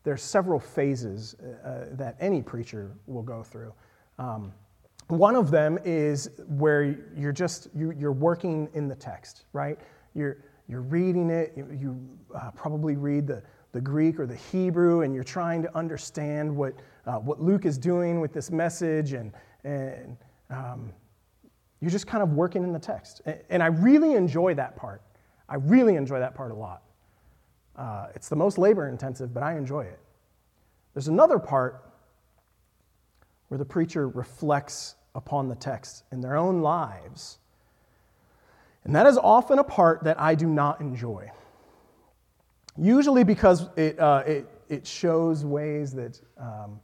there's 0.04 0.22
several 0.22 0.60
phases 0.60 1.36
uh, 1.36 1.86
that 1.92 2.16
any 2.20 2.42
preacher 2.42 2.92
will 3.08 3.22
go 3.24 3.44
through. 3.44 3.74
Um, 4.20 4.54
one 5.08 5.36
of 5.36 5.52
them 5.52 5.78
is 5.84 6.30
where 6.48 6.98
you're 7.16 7.32
just 7.32 7.68
you, 7.76 7.92
you're 7.92 8.12
working 8.12 8.70
in 8.74 8.88
the 8.88 8.96
text, 8.96 9.46
right? 9.54 9.80
You're 10.14 10.38
you're 10.68 10.82
reading 10.82 11.30
it. 11.30 11.54
You, 11.56 11.68
you 11.80 12.10
uh, 12.36 12.52
probably 12.52 12.96
read 12.96 13.28
the, 13.28 13.44
the 13.74 13.82
Greek 13.82 14.20
or 14.20 14.26
the 14.26 14.36
Hebrew, 14.36 15.02
and 15.02 15.14
you're 15.14 15.24
trying 15.24 15.62
to 15.62 15.78
understand 15.78 16.56
what 16.56 16.74
uh, 17.06 17.16
what 17.16 17.42
Luke 17.42 17.66
is 17.66 17.78
doing 17.78 18.22
with 18.22 18.34
this 18.34 18.50
message, 18.50 19.14
and 19.14 19.32
and 19.64 20.18
um, 20.50 20.94
you're 21.82 21.92
just 21.92 22.08
kind 22.08 22.24
of 22.24 22.34
working 22.34 22.64
in 22.64 22.72
the 22.72 22.80
text. 22.80 23.22
And, 23.26 23.40
and, 23.50 23.64
I 23.64 23.68
really 23.68 24.14
enjoy 24.14 24.54
that 24.56 24.76
part. 24.76 25.02
I 25.50 25.56
really 25.56 25.96
enjoy 25.96 26.20
that 26.20 26.36
part 26.36 26.52
a 26.52 26.56
lot. 26.56 26.84
Uh, 27.76 28.08
it's 28.16 28.30
the 28.30 28.36
most 28.36 28.58
labor 28.58 28.88
intensive, 28.88 29.34
but 29.34 29.44
I 29.44 29.58
enjoy 29.58 29.82
it. 29.82 30.00
There's 30.94 31.08
another 31.08 31.40
part 31.40 31.84
where 33.48 33.58
the 33.58 33.66
preacher 33.66 34.08
reflects 34.08 34.96
upon 35.16 35.48
the 35.48 35.56
text 35.56 36.04
in 36.12 36.22
their 36.22 36.36
own 36.36 36.62
lives. 36.62 37.40
And 38.84 38.96
that 38.96 39.08
is 39.08 39.18
often 39.18 39.60
a 39.60 39.64
part 39.64 40.04
that 40.04 40.20
I 40.20 40.36
do 40.36 40.48
not 40.48 40.82
enjoy. 40.82 41.32
Usually 42.78 43.24
because 43.24 43.68
it, 43.76 44.00
uh, 44.00 44.24
it, 44.26 44.48
it 44.68 44.88
shows 44.88 45.46
ways 45.46 45.94
that 45.94 46.20
um, 46.38 46.80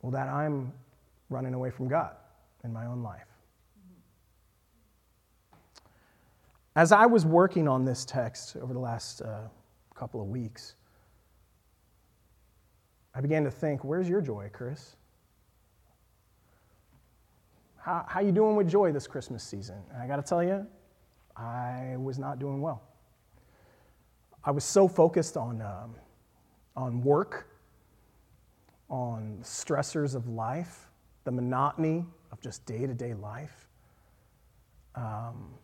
well, 0.00 0.12
that 0.12 0.28
I'm 0.28 0.72
running 1.30 1.54
away 1.54 1.70
from 1.70 1.88
God 1.88 2.14
in 2.62 2.72
my 2.72 2.86
own 2.86 3.02
life. 3.02 3.33
As 6.76 6.90
I 6.90 7.06
was 7.06 7.24
working 7.24 7.68
on 7.68 7.84
this 7.84 8.04
text 8.04 8.56
over 8.56 8.72
the 8.72 8.80
last 8.80 9.22
uh, 9.22 9.42
couple 9.94 10.20
of 10.20 10.26
weeks, 10.26 10.74
I 13.14 13.20
began 13.20 13.44
to 13.44 13.50
think, 13.50 13.84
where's 13.84 14.08
your 14.08 14.20
joy, 14.20 14.50
Chris? 14.52 14.96
How, 17.76 18.04
how 18.08 18.20
you 18.20 18.32
doing 18.32 18.56
with 18.56 18.68
joy 18.68 18.90
this 18.90 19.06
Christmas 19.06 19.44
season? 19.44 19.76
And 19.92 20.02
I 20.02 20.08
got 20.08 20.16
to 20.16 20.22
tell 20.22 20.42
you, 20.42 20.66
I 21.36 21.94
was 21.96 22.18
not 22.18 22.40
doing 22.40 22.60
well. 22.60 22.82
I 24.42 24.50
was 24.50 24.64
so 24.64 24.88
focused 24.88 25.36
on, 25.36 25.62
um, 25.62 25.94
on 26.76 27.02
work, 27.02 27.46
on 28.90 29.38
stressors 29.42 30.16
of 30.16 30.26
life, 30.28 30.88
the 31.22 31.30
monotony 31.30 32.04
of 32.32 32.40
just 32.40 32.66
day 32.66 32.86
to 32.86 32.94
day 32.94 33.14
life. 33.14 33.68
Um, 34.96 35.54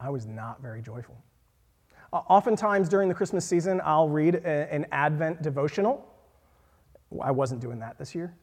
I 0.00 0.10
was 0.10 0.26
not 0.26 0.62
very 0.62 0.80
joyful. 0.80 1.16
Oftentimes 2.12 2.88
during 2.88 3.08
the 3.08 3.14
Christmas 3.14 3.44
season, 3.44 3.80
I'll 3.84 4.08
read 4.08 4.36
a, 4.36 4.72
an 4.72 4.86
Advent 4.92 5.42
devotional. 5.42 6.06
I 7.20 7.30
wasn't 7.30 7.60
doing 7.60 7.78
that 7.80 7.98
this 7.98 8.14
year. 8.14 8.34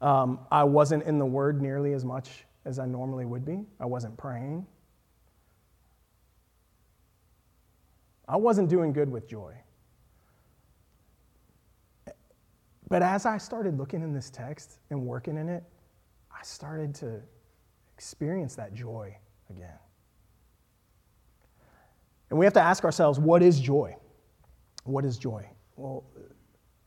Um, 0.00 0.40
I 0.50 0.64
wasn't 0.64 1.04
in 1.04 1.18
the 1.18 1.26
Word 1.26 1.60
nearly 1.60 1.92
as 1.92 2.04
much 2.04 2.44
as 2.64 2.78
I 2.78 2.86
normally 2.86 3.26
would 3.26 3.44
be. 3.44 3.64
I 3.78 3.86
wasn't 3.86 4.16
praying. 4.16 4.66
I 8.28 8.36
wasn't 8.36 8.68
doing 8.68 8.92
good 8.92 9.10
with 9.10 9.28
joy. 9.28 9.54
But 12.88 13.02
as 13.02 13.26
I 13.26 13.38
started 13.38 13.76
looking 13.76 14.02
in 14.02 14.12
this 14.12 14.30
text 14.30 14.78
and 14.90 15.06
working 15.06 15.36
in 15.36 15.48
it, 15.48 15.62
I 16.30 16.42
started 16.42 16.94
to 16.96 17.20
experience 17.96 18.54
that 18.56 18.74
joy 18.74 19.16
again. 19.50 19.78
And 22.30 22.38
we 22.38 22.44
have 22.44 22.54
to 22.54 22.60
ask 22.60 22.84
ourselves 22.84 23.18
what 23.18 23.42
is 23.42 23.60
joy? 23.60 23.96
What 24.84 25.04
is 25.04 25.18
joy? 25.18 25.48
Well, 25.76 26.04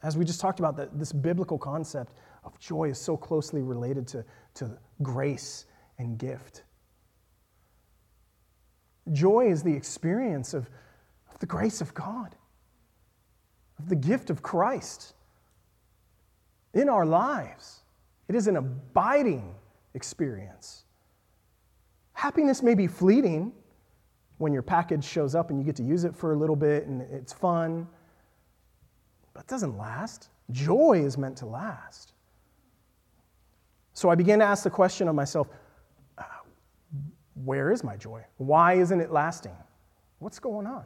as 0.04 0.17
we 0.17 0.26
just 0.26 0.41
talked 0.41 0.60
about, 0.60 0.97
this 0.97 1.12
biblical 1.12 1.58
concept 1.58 2.13
of 2.43 2.60
joy 2.60 2.89
is 2.89 3.00
so 3.00 3.15
closely 3.15 3.62
related 3.62 4.08
to, 4.10 4.26
to 4.56 4.78
grace 5.02 5.65
and 6.00 6.17
gift. 6.17 6.63
Joy 9.12 9.52
is 9.52 9.63
the 9.63 9.74
experience 9.74 10.54
of, 10.54 10.69
of 11.32 11.39
the 11.39 11.45
grace 11.45 11.82
of 11.82 11.93
God, 11.93 12.36
of 13.80 13.89
the 13.89 13.95
gift 13.95 14.30
of 14.30 14.41
Christ 14.41 15.13
in 16.74 16.89
our 16.89 17.06
lives. 17.06 17.82
It 18.28 18.36
is 18.36 18.47
an 18.47 18.58
abiding 18.58 19.54
experience. 19.93 20.86
Happiness 22.21 22.62
may 22.62 22.75
be 22.75 22.86
fleeting, 22.86 23.51
when 24.38 24.53
your 24.53 24.62
package 24.62 25.03
shows 25.03 25.34
up 25.34 25.49
and 25.49 25.57
you 25.57 25.65
get 25.65 25.75
to 25.75 25.81
use 25.81 26.03
it 26.03 26.15
for 26.15 26.34
a 26.34 26.36
little 26.36 26.55
bit 26.55 26.86
and 26.86 27.01
it's 27.01 27.34
fun. 27.34 27.88
But 29.34 29.45
it 29.45 29.47
doesn't 29.47 29.75
last. 29.75 30.29
Joy 30.51 31.01
is 31.03 31.17
meant 31.17 31.36
to 31.38 31.47
last. 31.47 32.13
So 33.93 34.07
I 34.07 34.13
began 34.13 34.38
to 34.38 34.45
ask 34.45 34.63
the 34.63 34.69
question 34.69 35.07
of 35.07 35.15
myself 35.15 35.47
uh, 36.19 36.23
where 37.43 37.71
is 37.71 37.84
my 37.84 37.97
joy? 37.97 38.23
Why 38.38 38.73
isn't 38.73 39.01
it 39.01 39.12
lasting? 39.12 39.57
What's 40.19 40.38
going 40.38 40.67
on? 40.67 40.86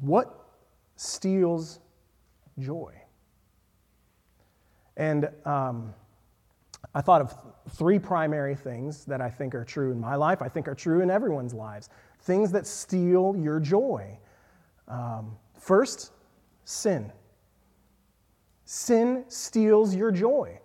What 0.00 0.46
steals 0.94 1.80
joy? 2.56 2.94
And 4.96 5.28
um, 5.44 5.92
I 6.94 7.00
thought 7.00 7.20
of 7.20 7.34
three 7.70 7.98
primary 7.98 8.54
things 8.54 9.04
that 9.06 9.20
I 9.20 9.30
think 9.30 9.54
are 9.54 9.64
true 9.64 9.92
in 9.92 10.00
my 10.00 10.14
life, 10.14 10.42
I 10.42 10.48
think 10.48 10.68
are 10.68 10.74
true 10.74 11.00
in 11.00 11.10
everyone's 11.10 11.54
lives. 11.54 11.88
Things 12.20 12.52
that 12.52 12.66
steal 12.66 13.34
your 13.36 13.58
joy. 13.58 14.18
Um, 14.88 15.36
first, 15.58 16.12
sin. 16.64 17.10
Sin 18.64 19.24
steals 19.28 19.94
your 19.94 20.10
joy. 20.10 20.58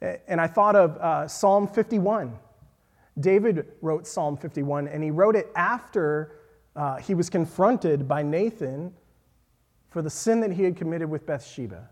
And 0.00 0.40
I 0.40 0.46
thought 0.46 0.76
of 0.76 0.96
uh, 0.98 1.28
Psalm 1.28 1.66
51. 1.66 2.38
David 3.20 3.66
wrote 3.80 4.06
Psalm 4.06 4.36
51, 4.36 4.88
and 4.88 5.02
he 5.02 5.10
wrote 5.10 5.36
it 5.36 5.48
after 5.54 6.36
uh, 6.76 6.96
he 6.96 7.14
was 7.14 7.30
confronted 7.30 8.06
by 8.08 8.22
Nathan 8.22 8.92
for 9.90 10.02
the 10.02 10.10
sin 10.10 10.40
that 10.40 10.52
he 10.52 10.64
had 10.64 10.76
committed 10.76 11.08
with 11.08 11.24
Bathsheba. 11.24 11.88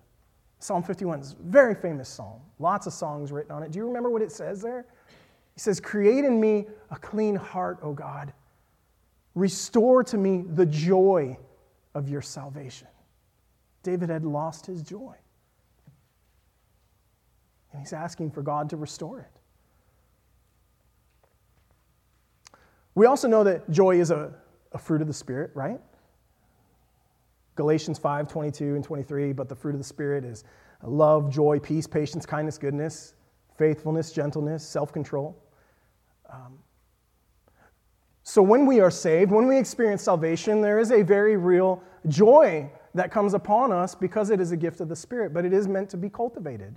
Psalm 0.63 0.81
51 0.81 1.19
is 1.19 1.33
a 1.33 1.43
very 1.43 1.75
famous 1.75 2.09
psalm. 2.09 2.41
Lots 2.61 2.87
of 2.87 2.93
songs 2.93 3.33
written 3.33 3.51
on 3.51 3.65
it. 3.65 3.73
Do 3.73 3.81
you 3.81 3.87
remember 3.87 4.11
what 4.11 4.23
it 4.23 4.31
says 4.31 4.63
there? 4.63 4.87
He 5.55 5.61
says, 5.61 5.81
Create 5.81 6.25
in 6.25 6.41
me 6.41 6.67
a 6.93 6.97
clean 6.97 7.35
heart, 7.35 7.81
O 7.83 7.93
God. 7.93 8.33
Restore 9.35 10.05
to 10.05 10.17
me 10.17 10.45
the 10.55 10.65
joy 10.65 11.37
of 11.95 12.09
your 12.09 12.23
salvation. 12.23 12.87
David 13.83 14.09
had 14.09 14.25
lost 14.25 14.65
his 14.65 14.83
joy. 14.83 15.17
And 17.73 17.81
he's 17.81 17.93
asking 17.93 18.31
for 18.31 18.43
God 18.43 18.71
to 18.71 18.77
restore 18.77 19.19
it. 19.19 19.33
We 22.95 23.07
also 23.07 23.27
know 23.27 23.43
that 23.43 23.69
joy 23.69 23.99
is 23.99 24.13
a, 24.13 24.33
a 24.71 24.79
fruit 24.79 25.01
of 25.01 25.09
the 25.09 25.15
Spirit, 25.15 25.51
right? 25.55 25.81
Galatians 27.55 27.99
5 27.99 28.29
22 28.29 28.75
and 28.75 28.85
23, 28.85 29.33
but 29.33 29.49
the 29.49 29.55
fruit 29.55 29.75
of 29.75 29.79
the 29.79 29.85
Spirit 29.85 30.25
is 30.25 30.45
love, 30.83 31.31
joy, 31.31 31.59
peace, 31.59 31.87
patience, 31.87 32.27
kindness, 32.27 32.59
goodness, 32.59 33.15
faithfulness, 33.57 34.13
gentleness, 34.13 34.67
self 34.67 34.93
control. 34.93 35.37
Um, 36.33 36.59
so 38.23 38.41
when 38.41 38.67
we 38.67 38.81
are 38.81 38.91
saved, 38.91 39.31
when 39.31 39.47
we 39.47 39.59
experience 39.59 40.03
salvation, 40.03 40.61
there 40.61 40.79
is 40.79 40.93
a 40.93 41.03
very 41.03 41.37
real 41.37 41.83
joy 42.09 42.71
that 42.95 43.11
comes 43.11 43.35
upon 43.35 43.73
us 43.73 43.95
because 43.95 44.31
it 44.31 44.41
is 44.41 44.53
a 44.53 44.57
gift 44.57 44.81
of 44.81 44.89
the 44.89 44.97
Spirit, 44.97 45.35
but 45.35 45.45
it 45.45 45.53
is 45.53 45.67
meant 45.67 45.91
to 45.91 45.97
be 45.97 46.09
cultivated. 46.09 46.77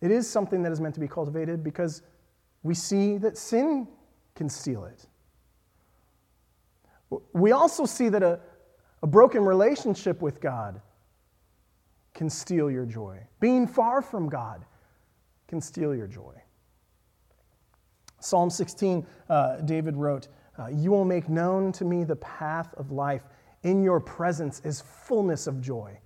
It 0.00 0.10
is 0.10 0.28
something 0.28 0.62
that 0.62 0.72
is 0.72 0.80
meant 0.80 0.94
to 0.94 1.00
be 1.00 1.08
cultivated 1.08 1.64
because 1.64 2.02
we 2.62 2.74
see 2.74 3.16
that 3.18 3.38
sin 3.38 3.88
can 4.34 4.48
steal 4.48 4.84
it. 4.84 5.06
We 7.32 7.52
also 7.52 7.84
see 7.84 8.08
that 8.08 8.22
a, 8.22 8.40
a 9.02 9.06
broken 9.06 9.44
relationship 9.44 10.22
with 10.22 10.40
God 10.40 10.80
can 12.14 12.30
steal 12.30 12.70
your 12.70 12.86
joy. 12.86 13.18
Being 13.40 13.66
far 13.66 14.00
from 14.00 14.28
God 14.28 14.64
can 15.48 15.60
steal 15.60 15.94
your 15.94 16.06
joy. 16.06 16.34
Psalm 18.20 18.48
16, 18.48 19.06
uh, 19.28 19.56
David 19.58 19.96
wrote, 19.96 20.28
uh, 20.58 20.68
You 20.68 20.90
will 20.90 21.04
make 21.04 21.28
known 21.28 21.72
to 21.72 21.84
me 21.84 22.04
the 22.04 22.16
path 22.16 22.72
of 22.74 22.90
life. 22.90 23.24
In 23.62 23.82
your 23.82 24.00
presence 24.00 24.60
is 24.64 24.80
fullness 24.80 25.46
of 25.46 25.60
joy. 25.60 25.98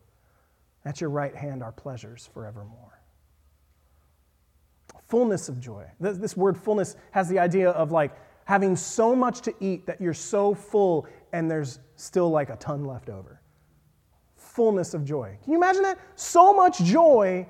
At 0.85 1.01
your 1.01 1.11
right 1.11 1.35
hand 1.35 1.63
are 1.63 1.73
pleasures 1.73 2.29
forevermore. 2.33 3.01
Fullness 5.09 5.49
of 5.49 5.61
joy. 5.61 5.85
This 6.01 6.37
word 6.37 6.57
fullness 6.57 6.97
has 7.13 7.29
the 7.29 7.39
idea 7.39 7.71
of 7.71 7.93
like 7.93 8.13
having 8.49 8.75
so 8.75 9.15
much 9.15 9.43
to 9.43 9.53
eat 9.61 9.85
that 9.85 10.01
you're 10.01 10.15
so 10.15 10.55
full 10.55 11.07
and 11.35 11.51
there's 11.51 11.81
still 11.97 12.31
like 12.31 12.49
a 12.49 12.57
ton 12.57 12.83
left 12.83 13.11
over. 13.11 13.43
Fullness 14.37 14.95
of 14.95 15.05
joy. 15.05 15.37
Can 15.43 15.53
you 15.53 15.59
imagine 15.59 15.83
that? 15.83 15.99
So 16.17 16.55
much 16.55 16.79
joy 16.79 17.47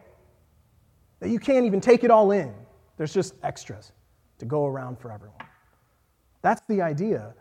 that 1.20 1.28
you 1.28 1.38
can't 1.38 1.64
even 1.64 1.80
take 1.80 2.02
it 2.02 2.11
all 2.11 2.32
in. 2.32 2.52
There's 2.96 3.14
just 3.14 3.34
extras 3.44 3.92
to 4.40 4.44
go 4.44 4.66
around 4.66 4.98
for 4.98 5.12
everyone. 5.12 5.38
That's 6.42 6.62
the 6.68 6.82
idea 6.82 7.32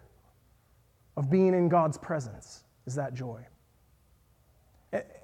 of 1.16 1.32
being 1.32 1.56
in 1.56 1.68
God's 1.68 1.98
presence, 1.98 2.64
is 2.86 2.94
that 2.94 3.16
joy. 3.16 3.44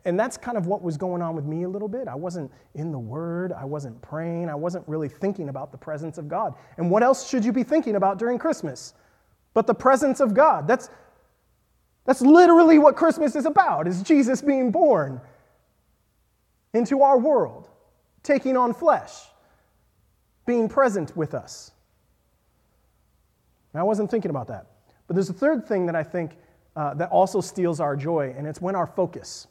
And 0.05 0.19
that's 0.19 0.35
kind 0.35 0.57
of 0.57 0.67
what 0.67 0.81
was 0.81 0.97
going 0.97 1.21
on 1.21 1.35
with 1.35 1.45
me 1.45 1.63
a 1.63 1.69
little 1.69 1.87
bit. 1.87 2.09
I 2.09 2.15
wasn't 2.15 2.51
in 2.75 2.91
the 2.91 2.99
Word, 2.99 3.53
I 3.53 3.63
wasn't 3.63 4.01
praying, 4.01 4.49
I 4.49 4.55
wasn't 4.55 4.85
really 4.87 5.07
thinking 5.07 5.47
about 5.47 5.71
the 5.71 5.77
presence 5.77 6.17
of 6.17 6.27
God. 6.27 6.55
And 6.77 6.91
what 6.91 7.03
else 7.03 7.29
should 7.29 7.45
you 7.45 7.53
be 7.53 7.63
thinking 7.63 7.95
about 7.95 8.19
during 8.19 8.37
Christmas? 8.37 8.93
But 9.53 9.65
the 9.65 9.73
presence 9.73 10.19
of 10.19 10.33
God. 10.33 10.67
That's, 10.67 10.89
that's 12.05 12.21
literally 12.21 12.79
what 12.79 12.97
Christmas 12.97 13.35
is 13.35 13.45
about, 13.45 13.87
is 13.87 14.03
Jesus 14.03 14.41
being 14.41 14.71
born 14.71 15.21
into 16.73 17.01
our 17.01 17.17
world, 17.17 17.69
taking 18.23 18.57
on 18.57 18.73
flesh, 18.73 19.13
being 20.45 20.67
present 20.67 21.15
with 21.15 21.33
us. 21.33 21.71
And 23.71 23.79
I 23.79 23.83
wasn't 23.83 24.11
thinking 24.11 24.31
about 24.31 24.47
that. 24.47 24.67
But 25.07 25.13
there's 25.13 25.29
a 25.29 25.33
third 25.33 25.65
thing 25.65 25.85
that 25.85 25.95
I 25.95 26.03
think 26.03 26.31
uh, 26.75 26.93
that 26.95 27.09
also 27.11 27.39
steals 27.39 27.79
our 27.79 27.95
joy, 27.95 28.33
and 28.37 28.45
it's 28.45 28.59
when 28.59 28.75
our 28.75 28.87
focus 28.87 29.47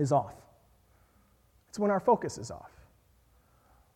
is 0.00 0.12
off. 0.12 0.34
It's 1.68 1.78
when 1.78 1.90
our 1.90 2.00
focus 2.00 2.38
is 2.38 2.50
off. 2.50 2.70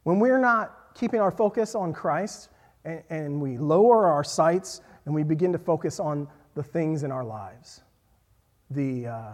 When 0.05 0.21
we're 0.21 0.39
not 0.39 0.95
keeping 0.95 1.21
our 1.21 1.31
focus 1.31 1.75
on 1.75 1.93
Christ 1.93 2.51
and, 2.85 3.03
and 3.11 3.41
we 3.41 3.59
lower 3.59 4.07
our 4.07 4.23
sights 4.23 4.83
and 5.07 5.15
we 5.15 5.25
begin 5.25 5.53
to 5.53 5.59
focus 5.59 5.99
on 5.99 6.29
the 6.55 6.63
things 6.63 7.03
in 7.03 7.11
our 7.11 7.25
lives, 7.25 7.83
the, 8.71 9.07
uh, 9.07 9.33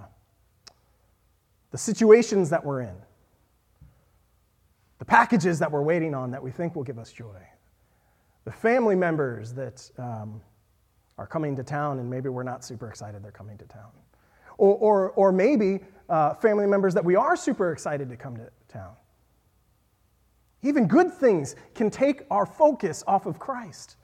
the 1.73 1.79
situations 1.79 2.49
that 2.51 2.65
we're 2.65 2.83
in, 2.83 2.95
the 4.99 5.05
packages 5.05 5.59
that 5.59 5.71
we're 5.71 5.83
waiting 5.83 6.15
on 6.15 6.31
that 6.31 6.43
we 6.43 6.51
think 6.51 6.77
will 6.77 6.85
give 6.85 6.99
us 6.99 7.13
joy, 7.13 7.43
the 8.45 8.53
family 8.53 8.97
members 8.97 9.53
that 9.55 9.91
um, 9.99 10.41
are 11.19 11.27
coming 11.27 11.57
to 11.57 11.65
town 11.65 11.99
and 11.99 12.09
maybe 12.09 12.29
we're 12.29 12.43
not 12.43 12.65
super 12.65 12.89
excited 12.89 13.23
they're 13.23 13.33
coming 13.33 13.59
to 13.59 13.67
town. 13.67 13.91
Or, 14.61 14.77
or, 14.77 15.11
or 15.13 15.33
maybe 15.33 15.81
uh, 16.11 16.35
family 16.35 16.67
members 16.67 16.93
that 16.93 17.03
we 17.03 17.17
are 17.17 17.35
super 17.35 17.73
excited 17.73 18.11
to 18.11 18.17
come 18.17 18.37
to 18.37 18.51
town. 18.69 18.93
Even 20.61 20.87
good 20.87 21.11
things 21.15 21.57
can 21.75 21.89
take 21.89 22.25
our 22.31 22.45
focus 22.45 23.03
off 23.07 23.25
of 23.25 23.39
Christ. 23.39 23.97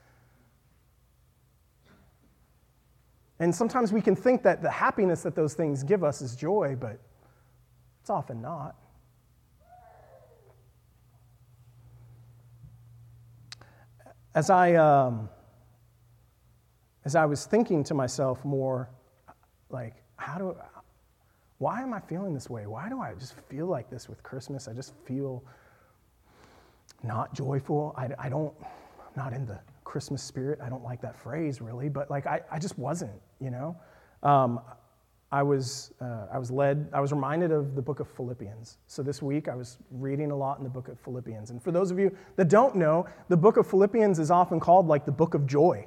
And 3.39 3.53
sometimes 3.53 3.93
we 3.93 4.01
can 4.01 4.15
think 4.15 4.41
that 4.41 4.63
the 4.63 4.71
happiness 4.71 5.21
that 5.21 5.35
those 5.35 5.53
things 5.53 5.83
give 5.83 6.03
us 6.03 6.23
is 6.23 6.35
joy, 6.35 6.75
but 6.79 6.99
it's 8.01 8.09
often 8.09 8.41
not. 8.41 8.75
As 14.33 14.49
I, 14.49 14.73
um, 14.73 15.29
as 17.05 17.15
I 17.15 17.27
was 17.27 17.45
thinking 17.45 17.83
to 17.83 17.93
myself 17.93 18.43
more, 18.43 18.89
like, 19.69 19.93
how 20.17 20.37
do, 20.37 20.55
why 21.59 21.81
am 21.81 21.93
I 21.93 21.99
feeling 21.99 22.33
this 22.33 22.49
way? 22.49 22.67
Why 22.67 22.89
do 22.89 22.99
I 22.99 23.13
just 23.13 23.33
feel 23.49 23.65
like 23.65 23.89
this 23.89 24.07
with 24.09 24.21
Christmas? 24.23 24.67
I 24.67 24.73
just 24.73 24.93
feel 25.05 25.43
not 27.03 27.33
joyful. 27.33 27.95
I, 27.97 28.09
I 28.19 28.29
don't, 28.29 28.53
I'm 28.61 29.13
not 29.15 29.33
in 29.33 29.45
the 29.45 29.59
Christmas 29.83 30.21
spirit. 30.21 30.59
I 30.61 30.69
don't 30.69 30.83
like 30.83 31.01
that 31.01 31.17
phrase 31.17 31.61
really, 31.61 31.89
but 31.89 32.09
like 32.09 32.27
I, 32.27 32.41
I 32.51 32.59
just 32.59 32.77
wasn't, 32.77 33.19
you 33.39 33.49
know? 33.49 33.75
Um, 34.23 34.59
I 35.31 35.43
was, 35.43 35.91
uh, 35.99 36.27
I 36.31 36.37
was 36.37 36.51
led, 36.51 36.89
I 36.93 37.01
was 37.01 37.11
reminded 37.11 37.51
of 37.51 37.75
the 37.75 37.81
book 37.81 37.99
of 37.99 38.07
Philippians. 38.07 38.77
So 38.87 39.03
this 39.03 39.21
week 39.21 39.49
I 39.49 39.55
was 39.55 39.77
reading 39.91 40.31
a 40.31 40.35
lot 40.35 40.57
in 40.57 40.63
the 40.63 40.69
book 40.69 40.87
of 40.87 40.97
Philippians. 41.01 41.49
And 41.49 41.61
for 41.61 41.71
those 41.71 41.91
of 41.91 41.99
you 41.99 42.15
that 42.37 42.47
don't 42.47 42.75
know, 42.75 43.05
the 43.27 43.35
book 43.35 43.57
of 43.57 43.67
Philippians 43.67 44.19
is 44.19 44.31
often 44.31 44.59
called 44.59 44.87
like 44.87 45.05
the 45.05 45.11
book 45.11 45.33
of 45.33 45.45
joy. 45.45 45.85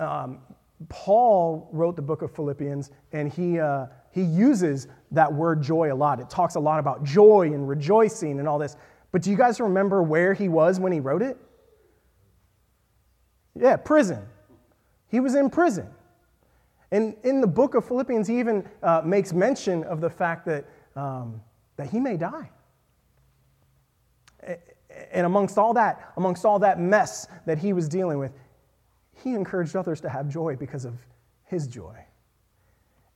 Um, 0.00 0.40
Paul 0.88 1.68
wrote 1.72 1.96
the 1.96 2.02
book 2.02 2.22
of 2.22 2.34
Philippians 2.34 2.90
and 3.12 3.30
he, 3.30 3.58
uh, 3.60 3.86
he 4.10 4.22
uses 4.22 4.88
that 5.10 5.32
word 5.32 5.62
joy 5.62 5.92
a 5.92 5.94
lot. 5.94 6.20
It 6.20 6.30
talks 6.30 6.54
a 6.54 6.60
lot 6.60 6.80
about 6.80 7.04
joy 7.04 7.50
and 7.52 7.68
rejoicing 7.68 8.38
and 8.38 8.48
all 8.48 8.58
this. 8.58 8.76
But 9.12 9.22
do 9.22 9.30
you 9.30 9.36
guys 9.36 9.60
remember 9.60 10.02
where 10.02 10.34
he 10.34 10.48
was 10.48 10.80
when 10.80 10.92
he 10.92 11.00
wrote 11.00 11.22
it? 11.22 11.36
Yeah, 13.54 13.76
prison. 13.76 14.24
He 15.08 15.20
was 15.20 15.34
in 15.34 15.50
prison. 15.50 15.88
And 16.92 17.14
in 17.24 17.40
the 17.40 17.46
book 17.46 17.74
of 17.74 17.86
Philippians, 17.86 18.26
he 18.26 18.38
even 18.38 18.68
uh, 18.82 19.02
makes 19.04 19.32
mention 19.32 19.84
of 19.84 20.00
the 20.00 20.10
fact 20.10 20.46
that, 20.46 20.64
um, 20.96 21.40
that 21.76 21.90
he 21.90 22.00
may 22.00 22.16
die. 22.16 22.50
And 25.12 25.26
amongst 25.26 25.58
all 25.58 25.74
that, 25.74 26.12
amongst 26.16 26.44
all 26.44 26.58
that 26.60 26.80
mess 26.80 27.28
that 27.46 27.58
he 27.58 27.72
was 27.72 27.88
dealing 27.88 28.18
with, 28.18 28.32
he 29.22 29.34
encouraged 29.34 29.76
others 29.76 30.00
to 30.02 30.08
have 30.08 30.28
joy 30.28 30.56
because 30.56 30.84
of 30.84 30.94
his 31.44 31.66
joy. 31.66 31.96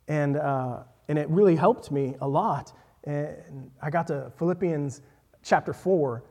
And, 0.08 0.36
uh, 0.36 0.80
and 1.08 1.18
it 1.18 1.28
really 1.28 1.56
helped 1.56 1.90
me 1.90 2.14
a 2.20 2.28
lot. 2.28 2.72
And 3.04 3.70
I 3.82 3.90
got 3.90 4.06
to 4.08 4.32
Philippians 4.38 5.02
chapter 5.42 5.72
4. 5.72 6.24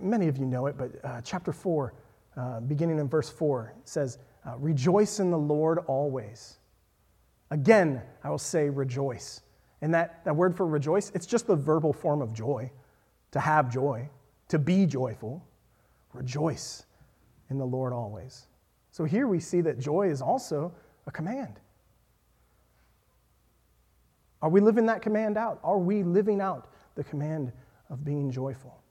Many 0.00 0.28
of 0.28 0.36
you 0.38 0.46
know 0.46 0.66
it, 0.66 0.76
but 0.76 0.92
uh, 1.04 1.20
chapter 1.22 1.52
4, 1.52 1.94
uh, 2.36 2.60
beginning 2.60 2.98
in 2.98 3.08
verse 3.08 3.30
4, 3.30 3.74
says, 3.84 4.18
uh, 4.46 4.56
Rejoice 4.58 5.20
in 5.20 5.30
the 5.30 5.38
Lord 5.38 5.78
always. 5.86 6.58
Again, 7.50 8.02
I 8.24 8.30
will 8.30 8.38
say 8.38 8.68
rejoice. 8.68 9.42
And 9.80 9.94
that, 9.94 10.24
that 10.24 10.34
word 10.34 10.56
for 10.56 10.66
rejoice, 10.66 11.10
it's 11.14 11.26
just 11.26 11.46
the 11.46 11.56
verbal 11.56 11.92
form 11.92 12.20
of 12.20 12.32
joy, 12.32 12.70
to 13.30 13.40
have 13.40 13.72
joy, 13.72 14.08
to 14.48 14.58
be 14.58 14.86
joyful. 14.86 15.46
Rejoice 16.12 16.84
in 17.48 17.58
the 17.58 17.64
Lord 17.64 17.92
always. 17.92 18.47
So 18.98 19.04
here 19.04 19.28
we 19.28 19.38
see 19.38 19.60
that 19.60 19.78
joy 19.78 20.10
is 20.10 20.20
also 20.20 20.72
a 21.06 21.12
command. 21.12 21.60
Are 24.42 24.48
we 24.48 24.60
living 24.60 24.86
that 24.86 25.02
command 25.02 25.38
out? 25.38 25.60
Are 25.62 25.78
we 25.78 26.02
living 26.02 26.40
out 26.40 26.72
the 26.96 27.04
command 27.04 27.52
of 27.90 28.04
being 28.04 28.32
joyful? 28.32 28.82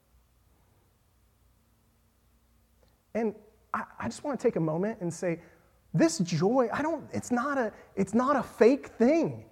And 3.14 3.34
I, 3.74 3.82
I 4.00 4.04
just 4.08 4.24
want 4.24 4.40
to 4.40 4.42
take 4.42 4.56
a 4.56 4.60
moment 4.60 4.96
and 5.02 5.12
say, 5.12 5.40
this 5.92 6.20
joy, 6.20 6.70
I 6.72 6.80
don't, 6.80 7.04
it's 7.12 7.30
not 7.30 7.58
a, 7.58 7.70
it's 7.94 8.14
not 8.14 8.34
a 8.34 8.42
fake 8.42 8.86
thing. 8.86 9.44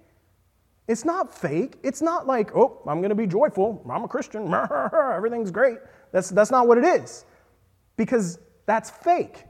It's 0.87 1.05
not 1.05 1.31
fake. 1.31 1.77
It's 1.83 2.01
not 2.01 2.25
like, 2.25 2.55
oh, 2.55 2.81
I'm 2.87 2.97
going 2.97 3.09
to 3.09 3.15
be 3.15 3.27
joyful. 3.27 3.85
I'm 3.87 4.05
a 4.05 4.07
Christian. 4.07 4.51
Everything's 5.15 5.51
great. 5.51 5.77
That's, 6.11 6.31
that's 6.31 6.49
not 6.49 6.67
what 6.67 6.79
it 6.79 6.83
is. 6.83 7.25
Because 7.95 8.39
that's 8.65 8.89
fake. 8.89 9.43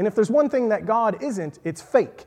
And 0.00 0.06
if 0.06 0.14
there's 0.14 0.30
one 0.30 0.48
thing 0.48 0.70
that 0.70 0.86
God 0.86 1.22
isn't, 1.22 1.58
it's 1.62 1.82
fake. 1.82 2.24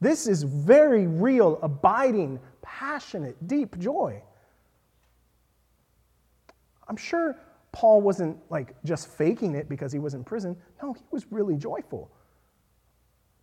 This 0.00 0.26
is 0.26 0.42
very 0.42 1.06
real, 1.06 1.60
abiding, 1.62 2.40
passionate, 2.60 3.46
deep 3.46 3.78
joy. 3.78 4.20
I'm 6.88 6.96
sure 6.96 7.38
Paul 7.70 8.00
wasn't 8.00 8.36
like 8.50 8.74
just 8.82 9.10
faking 9.10 9.54
it 9.54 9.68
because 9.68 9.92
he 9.92 10.00
was 10.00 10.14
in 10.14 10.24
prison. 10.24 10.56
No, 10.82 10.92
he 10.92 11.04
was 11.12 11.30
really 11.30 11.54
joyful. 11.54 12.10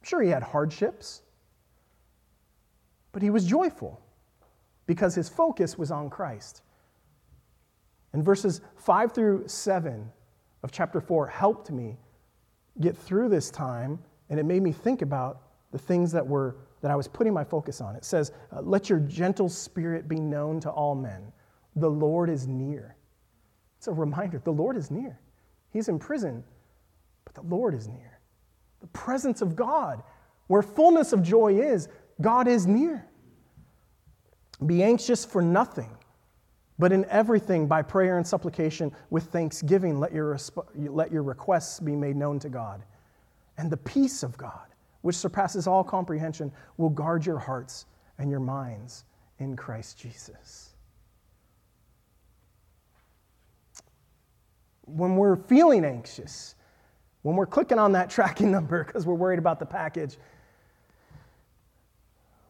I'm 0.01 0.05
sure 0.05 0.21
he 0.21 0.29
had 0.29 0.43
hardships, 0.43 1.21
but 3.13 3.21
he 3.21 3.29
was 3.29 3.45
joyful 3.45 4.01
because 4.85 5.15
his 5.15 5.29
focus 5.29 5.77
was 5.77 5.91
on 5.91 6.09
Christ. 6.09 6.61
And 8.11 8.25
verses 8.25 8.59
5 8.75 9.13
through 9.13 9.47
7 9.47 10.11
of 10.63 10.73
chapter 10.73 10.99
4 10.99 11.27
helped 11.27 11.71
me 11.71 11.95
get 12.79 12.97
through 12.97 13.29
this 13.29 13.49
time, 13.49 13.99
and 14.29 14.39
it 14.39 14.45
made 14.45 14.61
me 14.61 14.71
think 14.71 15.01
about 15.01 15.41
the 15.71 15.77
things 15.77 16.11
that 16.11 16.25
were 16.25 16.57
that 16.81 16.91
I 16.91 16.95
was 16.95 17.07
putting 17.07 17.33
my 17.33 17.43
focus 17.43 17.81
on. 17.81 17.95
It 17.95 18.05
says, 18.05 18.31
uh, 18.51 18.61
"Let 18.61 18.89
your 18.89 18.99
gentle 18.99 19.49
spirit 19.49 20.07
be 20.07 20.19
known 20.19 20.59
to 20.59 20.69
all 20.69 20.93
men. 20.95 21.33
The 21.75 21.89
Lord 21.89 22.29
is 22.29 22.47
near." 22.47 22.95
It's 23.77 23.87
a 23.87 23.93
reminder. 23.93 24.39
The 24.39 24.53
Lord 24.53 24.77
is 24.77 24.91
near. 24.91 25.19
He's 25.71 25.89
in 25.89 25.99
prison, 25.99 26.43
but 27.25 27.33
the 27.33 27.41
Lord 27.41 27.73
is 27.73 27.87
near. 27.87 28.19
The 28.79 28.87
presence 28.87 29.41
of 29.41 29.55
God, 29.55 30.03
where 30.47 30.61
fullness 30.61 31.13
of 31.13 31.23
joy 31.23 31.59
is, 31.59 31.89
God 32.21 32.47
is 32.47 32.67
near. 32.67 33.07
Be 34.65 34.83
anxious 34.83 35.25
for 35.25 35.41
nothing, 35.41 35.96
but 36.79 36.91
in 36.91 37.05
everything 37.05 37.67
by 37.67 37.81
prayer 37.81 38.17
and 38.17 38.27
supplication 38.27 38.91
with 39.09 39.25
thanksgiving 39.25 39.99
let 39.99 40.13
your, 40.13 40.37
let 40.75 41.11
your 41.11 41.23
requests 41.23 41.79
be 41.79 41.95
made 41.95 42.15
known 42.15 42.39
to 42.39 42.49
God. 42.49 42.83
And 43.57 43.71
the 43.71 43.77
peace 43.77 44.23
of 44.23 44.37
God 44.37 44.67
which 45.01 45.15
surpasses 45.15 45.67
all 45.67 45.83
comprehension, 45.83 46.51
will 46.75 46.89
guard 46.89 47.25
your 47.25 47.37
hearts 47.37 47.85
and 48.17 48.29
your 48.29 48.39
minds 48.39 49.05
in 49.39 49.55
Christ 49.55 49.97
Jesus. 49.97 50.73
when 54.89 55.17
we're 55.17 55.35
feeling 55.35 55.83
anxious, 55.83 56.55
when 57.21 57.35
we're 57.35 57.45
clicking 57.45 57.77
on 57.77 57.91
that 57.91 58.09
tracking 58.17 58.51
number 58.51 58.85
because 58.85 59.05
we're 59.05 59.13
worried 59.13 59.39
about 59.39 59.59
the 59.59 59.65
package, 59.65 60.17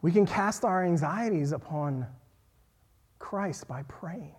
we 0.04 0.12
can 0.12 0.26
cast 0.26 0.64
our 0.64 0.84
anxieties 0.84 1.52
upon 1.52 2.06
Christ 3.20 3.68
by 3.68 3.84
praying, 3.84 4.36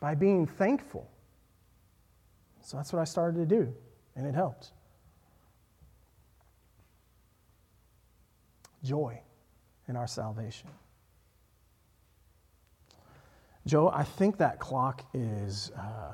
by 0.00 0.14
being 0.14 0.46
thankful. 0.46 1.10
So 2.62 2.76
that's 2.76 2.92
what 2.92 3.00
I 3.00 3.04
started 3.04 3.38
to 3.38 3.46
do, 3.46 3.72
and 4.16 4.26
it 4.26 4.34
helped. 4.34 4.72
Joy 8.82 9.20
in 9.88 9.96
our 9.96 10.06
salvation. 10.06 10.68
Joe, 13.66 13.90
I 13.94 14.04
think 14.04 14.38
that 14.38 14.58
clock 14.58 15.04
is 15.12 15.70
uh, 15.78 16.12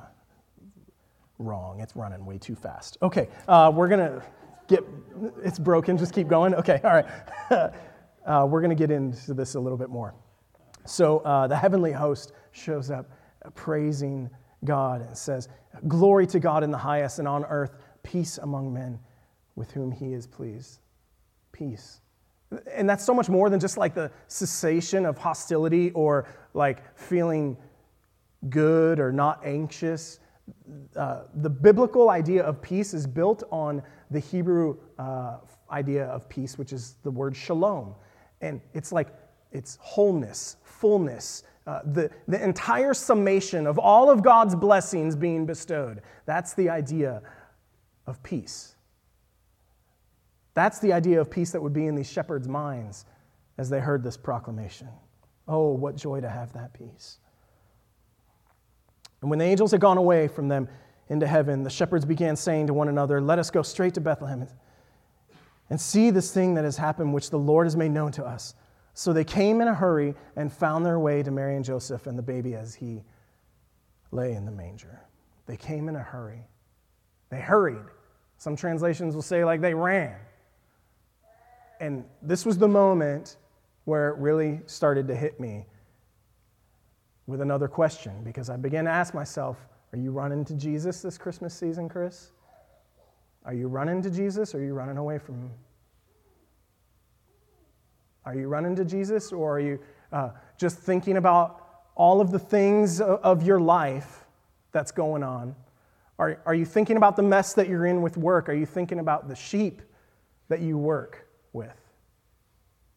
wrong. 1.38 1.80
It's 1.80 1.94
running 1.94 2.24
way 2.26 2.38
too 2.38 2.56
fast. 2.56 2.98
Okay, 3.02 3.28
uh, 3.46 3.70
we're 3.74 3.88
going 3.88 4.00
to 4.00 4.22
get, 4.66 4.84
it's 5.44 5.58
broken. 5.58 5.96
Just 5.96 6.12
keep 6.12 6.28
going. 6.28 6.54
Okay, 6.54 6.80
all 6.82 6.90
right. 6.90 7.72
uh, 8.26 8.46
we're 8.48 8.60
going 8.60 8.76
to 8.76 8.76
get 8.76 8.90
into 8.90 9.34
this 9.34 9.54
a 9.54 9.60
little 9.60 9.78
bit 9.78 9.88
more. 9.88 10.14
So 10.84 11.18
uh, 11.20 11.46
the 11.46 11.56
heavenly 11.56 11.92
host 11.92 12.32
shows 12.52 12.90
up 12.90 13.10
praising 13.54 14.28
God 14.64 15.02
and 15.02 15.16
says, 15.16 15.48
Glory 15.88 16.26
to 16.28 16.40
God 16.40 16.64
in 16.64 16.70
the 16.70 16.78
highest, 16.78 17.18
and 17.18 17.28
on 17.28 17.44
earth, 17.44 17.76
peace 18.02 18.38
among 18.38 18.72
men 18.72 18.98
with 19.56 19.70
whom 19.70 19.90
he 19.92 20.12
is 20.12 20.26
pleased. 20.26 20.80
Peace. 21.52 22.00
And 22.72 22.88
that's 22.88 23.04
so 23.04 23.12
much 23.12 23.28
more 23.28 23.50
than 23.50 23.58
just 23.60 23.76
like 23.76 23.94
the 23.94 24.10
cessation 24.28 25.04
of 25.04 25.18
hostility 25.18 25.90
or 25.90 26.28
like 26.54 26.96
feeling 26.96 27.56
good 28.48 29.00
or 29.00 29.12
not 29.12 29.44
anxious. 29.44 30.20
Uh, 30.94 31.22
the 31.34 31.50
biblical 31.50 32.10
idea 32.10 32.42
of 32.42 32.62
peace 32.62 32.94
is 32.94 33.06
built 33.06 33.42
on 33.50 33.82
the 34.10 34.20
Hebrew 34.20 34.76
uh, 34.98 35.38
idea 35.70 36.04
of 36.06 36.28
peace, 36.28 36.56
which 36.56 36.72
is 36.72 36.96
the 37.02 37.10
word 37.10 37.36
shalom. 37.36 37.94
And 38.40 38.60
it's 38.74 38.92
like 38.92 39.08
it's 39.52 39.78
wholeness, 39.80 40.56
fullness, 40.64 41.42
uh, 41.66 41.80
the, 41.84 42.10
the 42.28 42.42
entire 42.42 42.94
summation 42.94 43.66
of 43.66 43.78
all 43.78 44.10
of 44.10 44.22
God's 44.22 44.54
blessings 44.54 45.16
being 45.16 45.46
bestowed. 45.46 46.02
That's 46.24 46.54
the 46.54 46.68
idea 46.70 47.22
of 48.06 48.22
peace. 48.22 48.76
That's 50.54 50.78
the 50.78 50.92
idea 50.92 51.20
of 51.20 51.30
peace 51.30 51.50
that 51.52 51.62
would 51.62 51.72
be 51.72 51.86
in 51.86 51.94
these 51.94 52.10
shepherds' 52.10 52.48
minds 52.48 53.04
as 53.58 53.68
they 53.68 53.80
heard 53.80 54.02
this 54.02 54.16
proclamation. 54.16 54.88
Oh, 55.48 55.72
what 55.72 55.96
joy 55.96 56.20
to 56.20 56.28
have 56.28 56.52
that 56.52 56.72
peace. 56.72 57.18
And 59.20 59.30
when 59.30 59.38
the 59.38 59.44
angels 59.44 59.72
had 59.72 59.80
gone 59.80 59.98
away 59.98 60.28
from 60.28 60.48
them 60.48 60.68
into 61.08 61.26
heaven, 61.26 61.62
the 61.62 61.70
shepherds 61.70 62.04
began 62.04 62.36
saying 62.36 62.68
to 62.68 62.74
one 62.74 62.88
another, 62.88 63.20
Let 63.20 63.38
us 63.38 63.50
go 63.50 63.62
straight 63.62 63.94
to 63.94 64.00
Bethlehem 64.00 64.46
and 65.70 65.80
see 65.80 66.10
this 66.10 66.32
thing 66.32 66.54
that 66.54 66.64
has 66.64 66.76
happened, 66.76 67.12
which 67.12 67.30
the 67.30 67.38
Lord 67.38 67.66
has 67.66 67.76
made 67.76 67.90
known 67.90 68.12
to 68.12 68.24
us. 68.24 68.54
So 68.94 69.12
they 69.12 69.24
came 69.24 69.60
in 69.60 69.68
a 69.68 69.74
hurry 69.74 70.14
and 70.36 70.52
found 70.52 70.86
their 70.86 70.98
way 70.98 71.22
to 71.22 71.30
Mary 71.30 71.56
and 71.56 71.64
Joseph 71.64 72.06
and 72.06 72.16
the 72.16 72.22
baby 72.22 72.54
as 72.54 72.74
he 72.74 73.02
lay 74.10 74.32
in 74.32 74.46
the 74.46 74.52
manger. 74.52 75.00
They 75.46 75.56
came 75.56 75.88
in 75.88 75.96
a 75.96 76.02
hurry. 76.02 76.46
They 77.30 77.40
hurried. 77.40 77.84
Some 78.38 78.56
translations 78.56 79.14
will 79.14 79.22
say, 79.22 79.44
like, 79.44 79.60
they 79.60 79.74
ran. 79.74 80.16
And 81.80 82.04
this 82.22 82.46
was 82.46 82.58
the 82.58 82.68
moment 82.68 83.36
where 83.84 84.08
it 84.08 84.16
really 84.18 84.60
started 84.66 85.08
to 85.08 85.14
hit 85.14 85.38
me 85.38 85.66
with 87.26 87.40
another 87.40 87.68
question 87.68 88.22
because 88.24 88.48
I 88.50 88.56
began 88.56 88.84
to 88.84 88.90
ask 88.90 89.14
myself, 89.14 89.58
Are 89.92 89.98
you 89.98 90.10
running 90.10 90.44
to 90.46 90.54
Jesus 90.54 91.02
this 91.02 91.18
Christmas 91.18 91.54
season, 91.54 91.88
Chris? 91.88 92.32
Are 93.46 93.54
you 93.54 93.68
running 93.68 94.02
to 94.02 94.10
Jesus 94.10 94.54
or 94.54 94.58
are 94.58 94.64
you 94.64 94.74
running 94.74 94.98
away 94.98 95.18
from 95.18 95.36
him? 95.36 95.50
Are 98.26 98.34
you 98.34 98.48
running 98.48 98.76
to 98.76 98.84
Jesus 98.84 99.32
or 99.32 99.56
are 99.56 99.60
you 99.60 99.78
uh, 100.12 100.30
just 100.58 100.78
thinking 100.78 101.16
about 101.16 101.62
all 101.94 102.20
of 102.20 102.30
the 102.30 102.38
things 102.38 103.00
of 103.00 103.42
your 103.42 103.60
life 103.60 104.26
that's 104.72 104.92
going 104.92 105.22
on? 105.22 105.54
Are, 106.18 106.42
are 106.44 106.54
you 106.54 106.66
thinking 106.66 106.98
about 106.98 107.16
the 107.16 107.22
mess 107.22 107.54
that 107.54 107.68
you're 107.68 107.86
in 107.86 108.02
with 108.02 108.18
work? 108.18 108.50
Are 108.50 108.54
you 108.54 108.66
thinking 108.66 108.98
about 108.98 109.28
the 109.28 109.34
sheep 109.34 109.80
that 110.48 110.60
you 110.60 110.76
work? 110.76 111.26
with? 111.56 111.74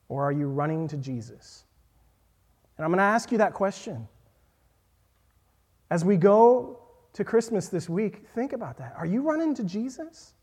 Or 0.09 0.23
are 0.23 0.31
you 0.31 0.47
running 0.47 0.87
to 0.89 0.97
Jesus? 0.97 1.63
And 2.77 2.85
I'm 2.85 2.91
going 2.91 2.99
to 2.99 3.03
ask 3.03 3.31
you 3.31 3.39
that 3.39 3.53
question. 3.53 4.07
As 5.89 6.05
we 6.05 6.17
go 6.17 6.79
to 7.13 7.23
Christmas 7.23 7.69
this 7.69 7.89
week, 7.89 8.27
think 8.35 8.53
about 8.53 8.77
that. 8.77 8.93
Are 8.97 9.05
you 9.05 9.21
running 9.21 9.55
to 9.55 9.63
Jesus? 9.63 10.33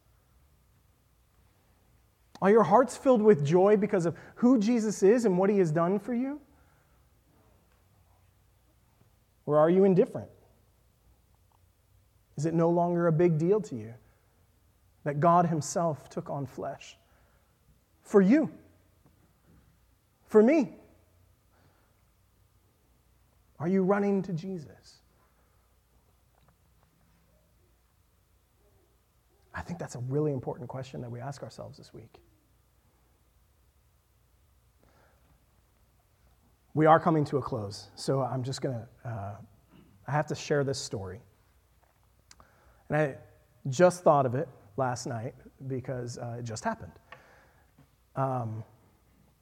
Are 2.42 2.50
your 2.50 2.62
hearts 2.62 2.96
filled 2.96 3.22
with 3.22 3.44
joy 3.44 3.76
because 3.76 4.06
of 4.06 4.16
who 4.36 4.58
Jesus 4.58 5.02
is 5.02 5.24
and 5.24 5.38
what 5.38 5.48
he 5.48 5.58
has 5.58 5.70
done 5.70 5.98
for 5.98 6.14
you? 6.14 6.40
Or 9.46 9.58
are 9.58 9.70
you 9.70 9.84
indifferent? 9.84 10.28
Is 12.36 12.46
it 12.46 12.52
no 12.52 12.68
longer 12.68 13.06
a 13.06 13.12
big 13.12 13.38
deal 13.38 13.60
to 13.62 13.76
you 13.76 13.94
that 15.04 15.20
God 15.20 15.46
himself 15.46 16.08
took 16.10 16.28
on 16.28 16.46
flesh? 16.46 16.96
for 18.06 18.20
you, 18.20 18.48
for 20.28 20.42
me? 20.42 20.76
Are 23.58 23.68
you 23.68 23.82
running 23.82 24.22
to 24.22 24.32
Jesus? 24.32 25.00
I 29.54 29.62
think 29.62 29.78
that's 29.78 29.96
a 29.96 30.00
really 30.00 30.32
important 30.32 30.68
question 30.68 31.00
that 31.00 31.10
we 31.10 31.20
ask 31.20 31.42
ourselves 31.42 31.78
this 31.78 31.92
week. 31.92 32.20
We 36.76 36.84
are 36.84 37.00
coming 37.00 37.24
to 37.24 37.38
a 37.38 37.40
close, 37.40 37.88
so 37.94 38.20
I'm 38.20 38.42
just 38.42 38.60
going 38.60 38.74
to, 38.74 39.08
uh, 39.08 39.36
I 40.06 40.10
have 40.12 40.26
to 40.26 40.34
share 40.34 40.62
this 40.62 40.78
story. 40.78 41.22
And 42.90 42.98
I 42.98 43.14
just 43.70 44.02
thought 44.02 44.26
of 44.26 44.34
it 44.34 44.46
last 44.76 45.06
night 45.06 45.34
because 45.68 46.18
uh, 46.18 46.36
it 46.38 46.44
just 46.44 46.64
happened. 46.64 46.92
Um, 48.14 48.62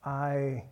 I, 0.04 0.62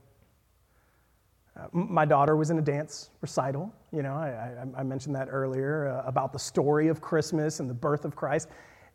uh, 1.59 1.67
my 1.73 2.05
daughter 2.05 2.37
was 2.37 2.51
in 2.51 2.61
a 2.61 2.63
dance 2.63 3.11
recital. 3.23 3.75
You 3.93 4.05
know, 4.05 4.15
I, 4.15 4.29
I, 4.29 4.83
I 4.83 4.83
mentioned 4.85 5.17
that 5.17 5.27
earlier 5.33 5.89
uh, 5.89 6.07
about 6.07 6.33
the 6.33 6.39
story 6.39 6.87
of 6.87 7.01
Christmas 7.01 7.59
and 7.59 7.69
the 7.69 7.75
birth 7.75 8.05
of 8.05 8.15
Christ. 8.15 8.47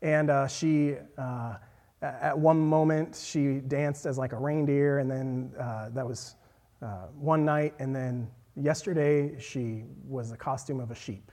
And 0.01 0.29
uh, 0.29 0.47
she, 0.47 0.95
uh, 1.17 1.55
at 2.01 2.39
one 2.39 2.59
moment, 2.59 3.21
she 3.21 3.55
danced 3.55 4.05
as 4.05 4.17
like 4.17 4.31
a 4.31 4.37
reindeer, 4.37 4.99
and 4.99 5.11
then 5.11 5.51
uh, 5.59 5.89
that 5.89 6.07
was 6.07 6.36
uh, 6.81 7.07
one 7.17 7.43
night. 7.45 7.73
And 7.79 7.95
then 7.95 8.29
yesterday, 8.55 9.39
she 9.39 9.83
was 10.07 10.31
the 10.31 10.37
costume 10.37 10.79
of 10.79 10.91
a 10.91 10.95
sheep, 10.95 11.31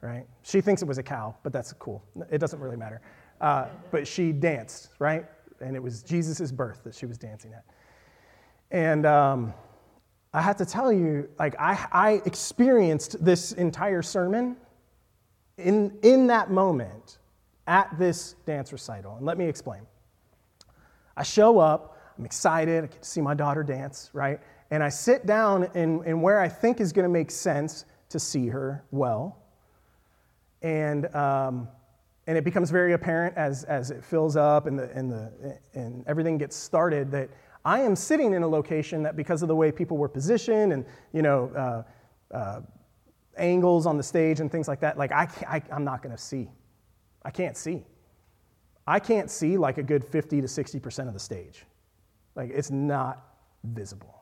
right? 0.00 0.26
She 0.42 0.60
thinks 0.60 0.82
it 0.82 0.88
was 0.88 0.98
a 0.98 1.02
cow, 1.02 1.34
but 1.42 1.52
that's 1.52 1.72
cool. 1.74 2.02
It 2.30 2.38
doesn't 2.38 2.60
really 2.60 2.76
matter. 2.76 3.00
but 3.40 4.06
she 4.06 4.32
danced, 4.32 4.90
right? 4.98 5.26
and 5.60 5.76
it 5.76 5.82
was 5.82 6.02
Jesus' 6.02 6.50
birth 6.50 6.82
that 6.84 6.94
she 6.94 7.06
was 7.06 7.18
dancing 7.18 7.52
at. 7.52 7.64
And 8.70 9.06
um, 9.06 9.54
I 10.32 10.40
have 10.40 10.56
to 10.56 10.64
tell 10.64 10.92
you, 10.92 11.28
like, 11.38 11.54
I, 11.58 11.86
I 11.92 12.22
experienced 12.24 13.22
this 13.24 13.52
entire 13.52 14.02
sermon 14.02 14.56
in, 15.58 15.98
in 16.02 16.26
that 16.28 16.50
moment 16.50 17.18
at 17.66 17.96
this 17.98 18.36
dance 18.46 18.72
recital. 18.72 19.16
And 19.16 19.26
let 19.26 19.38
me 19.38 19.46
explain. 19.46 19.82
I 21.16 21.22
show 21.22 21.58
up, 21.58 21.98
I'm 22.18 22.24
excited, 22.24 22.84
I 22.84 22.86
get 22.86 23.02
to 23.02 23.08
see 23.08 23.20
my 23.20 23.34
daughter 23.34 23.62
dance, 23.62 24.10
right? 24.12 24.40
And 24.70 24.82
I 24.82 24.88
sit 24.88 25.26
down 25.26 25.68
in, 25.74 26.04
in 26.04 26.20
where 26.20 26.40
I 26.40 26.48
think 26.48 26.80
is 26.80 26.92
going 26.92 27.04
to 27.04 27.12
make 27.12 27.30
sense 27.30 27.84
to 28.10 28.20
see 28.20 28.48
her 28.48 28.84
well. 28.90 29.42
And 30.62 31.12
um, 31.14 31.68
and 32.30 32.38
it 32.38 32.44
becomes 32.44 32.70
very 32.70 32.92
apparent 32.92 33.36
as, 33.36 33.64
as 33.64 33.90
it 33.90 34.04
fills 34.04 34.36
up 34.36 34.66
and, 34.66 34.78
the, 34.78 34.88
and, 34.92 35.10
the, 35.10 35.58
and 35.74 36.04
everything 36.06 36.38
gets 36.38 36.54
started 36.54 37.10
that 37.10 37.28
I 37.64 37.80
am 37.80 37.96
sitting 37.96 38.34
in 38.34 38.44
a 38.44 38.46
location 38.46 39.02
that 39.02 39.16
because 39.16 39.42
of 39.42 39.48
the 39.48 39.56
way 39.56 39.72
people 39.72 39.96
were 39.96 40.08
positioned 40.08 40.72
and, 40.72 40.84
you 41.12 41.22
know, 41.22 41.50
uh, 42.32 42.36
uh, 42.36 42.60
angles 43.36 43.84
on 43.84 43.96
the 43.96 44.02
stage 44.04 44.38
and 44.38 44.48
things 44.48 44.68
like 44.68 44.78
that, 44.78 44.96
like 44.96 45.10
I, 45.10 45.28
I, 45.48 45.60
I'm 45.72 45.82
not 45.82 46.02
going 46.02 46.14
to 46.14 46.22
see. 46.22 46.48
I 47.24 47.32
can't 47.32 47.56
see. 47.56 47.82
I 48.86 49.00
can't 49.00 49.28
see 49.28 49.58
like 49.58 49.78
a 49.78 49.82
good 49.82 50.04
50 50.04 50.40
to 50.40 50.46
60% 50.46 51.08
of 51.08 51.14
the 51.14 51.18
stage. 51.18 51.64
Like 52.36 52.50
it's 52.54 52.70
not 52.70 53.24
visible 53.64 54.19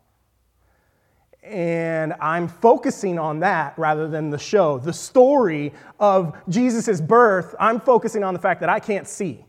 and 1.43 2.15
I'm 2.21 2.49
focusing 2.49 3.19
on 3.19 3.41
that 3.41 3.79
rather 3.79 4.09
than 4.09 4.31
the 4.31 4.39
show, 4.39 4.79
the 4.79 4.93
story 4.93 5.73
of 5.99 6.37
Jesus' 6.49 7.01
birth. 7.01 7.55
I'm 7.59 7.81
focusing 7.81 8.25
on 8.25 8.35
the 8.35 8.41
fact 8.41 8.61
that 8.61 8.69
I 8.69 8.81
can't 8.81 9.07
see. 9.07 9.45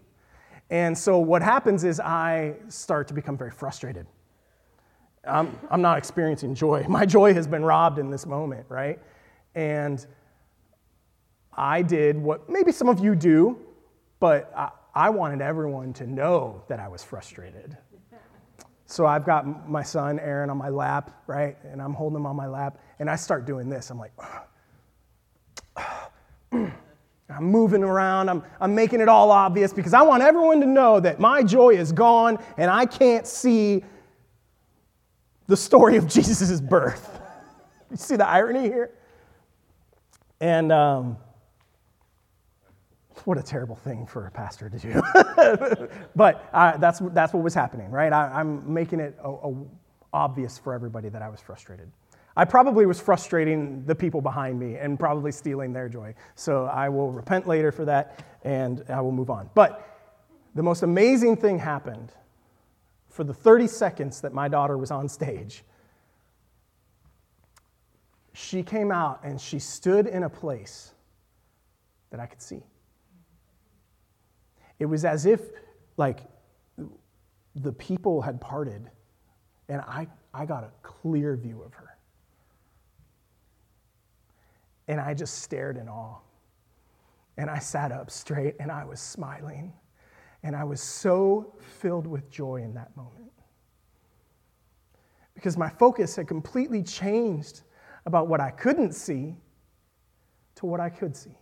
And 0.69 0.97
so 0.97 1.17
what 1.17 1.41
happens 1.41 1.83
is 1.83 1.99
I 1.99 2.55
start 2.67 3.07
to 3.07 3.13
become 3.13 3.37
very 3.37 3.51
frustrated. 3.51 4.05
I'm, 5.27 5.57
I'm 5.69 5.81
not 5.81 5.97
experiencing 5.97 6.55
joy. 6.55 6.85
My 6.89 7.05
joy 7.05 7.33
has 7.33 7.47
been 7.47 7.63
robbed 7.63 7.99
in 7.99 8.09
this 8.09 8.25
moment, 8.25 8.65
right? 8.69 8.99
And 9.55 10.05
I 11.53 11.81
did 11.81 12.17
what 12.17 12.49
maybe 12.49 12.71
some 12.71 12.87
of 12.87 12.99
you 12.99 13.15
do, 13.15 13.59
but 14.19 14.53
I, 14.55 14.69
I 14.93 15.09
wanted 15.09 15.41
everyone 15.41 15.93
to 15.93 16.07
know 16.07 16.63
that 16.67 16.79
I 16.79 16.87
was 16.87 17.03
frustrated. 17.03 17.77
So 18.89 19.05
I've 19.05 19.23
got 19.23 19.69
my 19.69 19.83
son 19.83 20.19
Aaron 20.19 20.49
on 20.49 20.57
my 20.57 20.69
lap, 20.69 21.11
right? 21.27 21.55
And 21.63 21.79
I'm 21.79 21.93
holding 21.93 22.15
him 22.17 22.25
on 22.25 22.35
my 22.35 22.47
lap, 22.47 22.79
and 22.97 23.07
I 23.07 23.17
start 23.17 23.45
doing 23.45 23.69
this. 23.69 23.91
I'm 23.91 23.99
like, 23.99 24.11
I'm 26.51 26.73
moving 27.39 27.83
around. 27.83 28.29
I'm, 28.29 28.41
I'm 28.59 28.73
making 28.73 28.99
it 28.99 29.07
all 29.07 29.29
obvious 29.29 29.71
because 29.73 29.93
I 29.93 30.01
want 30.01 30.23
everyone 30.23 30.59
to 30.61 30.65
know 30.65 30.99
that 31.01 31.19
my 31.19 31.43
joy 31.43 31.75
is 31.75 31.91
gone 31.91 32.43
and 32.57 32.71
I 32.71 32.87
can't 32.87 33.27
see 33.27 33.83
the 35.45 35.55
story 35.55 35.95
of 35.97 36.07
Jesus' 36.11 36.59
birth. 36.59 37.21
you 37.91 37.97
see 37.97 38.15
the 38.15 38.27
irony 38.27 38.63
here? 38.63 38.89
And 40.41 40.71
um, 40.71 41.17
what 43.29 43.37
a 43.37 43.43
terrible 43.43 43.75
thing 43.75 44.07
for 44.07 44.25
a 44.25 44.31
pastor 44.31 44.71
to 44.71 44.79
do. 44.79 45.87
but 46.15 46.49
uh, 46.51 46.77
that's, 46.77 46.97
that's 47.11 47.31
what 47.31 47.43
was 47.43 47.53
happening, 47.53 47.91
right? 47.91 48.11
I, 48.11 48.41
am 48.41 48.73
making 48.73 48.99
it 48.99 49.15
a, 49.23 49.29
a 49.29 49.53
obvious 50.11 50.57
for 50.57 50.73
everybody 50.73 51.09
that 51.09 51.21
I 51.21 51.29
was 51.29 51.39
frustrated. 51.39 51.91
I 52.35 52.45
probably 52.45 52.87
was 52.87 52.99
frustrating 52.99 53.85
the 53.85 53.93
people 53.93 54.19
behind 54.19 54.59
me 54.59 54.77
and 54.77 54.99
probably 54.99 55.31
stealing 55.31 55.73
their 55.73 55.87
joy. 55.87 56.15
So 56.33 56.65
I 56.65 56.89
will 56.89 57.11
repent 57.11 57.47
later 57.47 57.71
for 57.71 57.85
that 57.85 58.25
and 58.43 58.83
I 58.89 58.99
will 58.99 59.11
move 59.11 59.29
on. 59.29 59.51
But 59.53 59.85
the 60.55 60.63
most 60.63 60.81
amazing 60.81 61.37
thing 61.37 61.59
happened 61.59 62.11
for 63.09 63.23
the 63.23 63.33
30 63.35 63.67
seconds 63.67 64.21
that 64.21 64.33
my 64.33 64.47
daughter 64.47 64.75
was 64.75 64.89
on 64.89 65.07
stage. 65.07 65.63
She 68.33 68.63
came 68.63 68.91
out 68.91 69.19
and 69.23 69.39
she 69.39 69.59
stood 69.59 70.07
in 70.07 70.23
a 70.23 70.29
place 70.31 70.95
that 72.09 72.19
I 72.19 72.25
could 72.25 72.41
see. 72.41 72.63
It 74.79 74.85
was 74.85 75.05
as 75.05 75.25
if, 75.25 75.41
like, 75.97 76.21
the 77.55 77.73
people 77.73 78.21
had 78.21 78.39
parted, 78.39 78.89
and 79.67 79.81
I, 79.81 80.07
I 80.33 80.45
got 80.45 80.63
a 80.63 80.71
clear 80.81 81.35
view 81.35 81.61
of 81.61 81.73
her. 81.73 81.97
And 84.87 84.99
I 84.99 85.13
just 85.13 85.43
stared 85.43 85.77
in 85.77 85.87
awe. 85.87 86.17
And 87.37 87.49
I 87.49 87.59
sat 87.59 87.91
up 87.91 88.09
straight 88.09 88.55
and 88.59 88.71
I 88.71 88.83
was 88.83 88.99
smiling. 88.99 89.71
And 90.43 90.55
I 90.55 90.63
was 90.63 90.81
so 90.81 91.53
filled 91.59 92.07
with 92.07 92.29
joy 92.31 92.57
in 92.57 92.73
that 92.73 92.95
moment. 92.97 93.31
Because 95.35 95.57
my 95.57 95.69
focus 95.69 96.15
had 96.15 96.27
completely 96.27 96.81
changed 96.81 97.61
about 98.05 98.27
what 98.27 98.41
I 98.41 98.49
couldn't 98.51 98.93
see 98.93 99.37
to 100.55 100.65
what 100.65 100.79
I 100.79 100.89
could 100.89 101.15
see. 101.15 101.37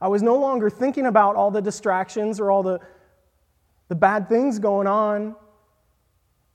I 0.00 0.08
was 0.08 0.22
no 0.22 0.36
longer 0.36 0.68
thinking 0.68 1.06
about 1.06 1.36
all 1.36 1.50
the 1.50 1.62
distractions 1.62 2.38
or 2.38 2.50
all 2.50 2.62
the, 2.62 2.78
the 3.88 3.94
bad 3.94 4.28
things 4.28 4.58
going 4.58 4.86
on 4.86 5.34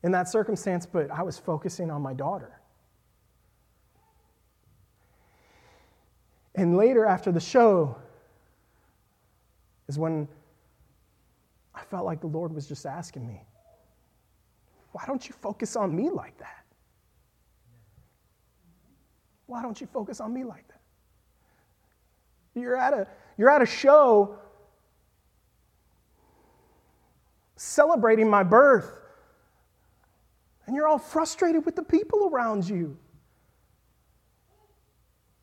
in 0.02 0.12
that 0.12 0.28
circumstance, 0.28 0.86
but 0.86 1.10
I 1.10 1.22
was 1.22 1.38
focusing 1.38 1.90
on 1.90 2.02
my 2.02 2.14
daughter. 2.14 2.60
And 6.54 6.76
later, 6.76 7.06
after 7.06 7.32
the 7.32 7.40
show, 7.40 7.96
is 9.88 9.98
when 9.98 10.28
I 11.74 11.82
felt 11.84 12.04
like 12.04 12.20
the 12.20 12.26
Lord 12.26 12.54
was 12.54 12.66
just 12.66 12.86
asking 12.86 13.26
me, 13.26 13.42
why 14.92 15.04
don't 15.06 15.26
you 15.26 15.34
focus 15.40 15.74
on 15.74 15.94
me 15.96 16.10
like 16.10 16.36
that? 16.38 16.64
Why 19.46 19.62
don't 19.62 19.80
you 19.80 19.86
focus 19.86 20.20
on 20.20 20.32
me 20.32 20.44
like 20.44 20.68
that? 20.68 20.81
You're 22.54 22.76
at 22.76 22.92
a, 22.92 23.06
you're 23.38 23.50
at 23.50 23.62
a 23.62 23.66
show 23.66 24.36
celebrating 27.56 28.28
my 28.28 28.42
birth, 28.42 28.92
and 30.66 30.74
you're 30.74 30.88
all 30.88 30.98
frustrated 30.98 31.64
with 31.64 31.76
the 31.76 31.82
people 31.82 32.30
around 32.32 32.68
you. 32.68 32.96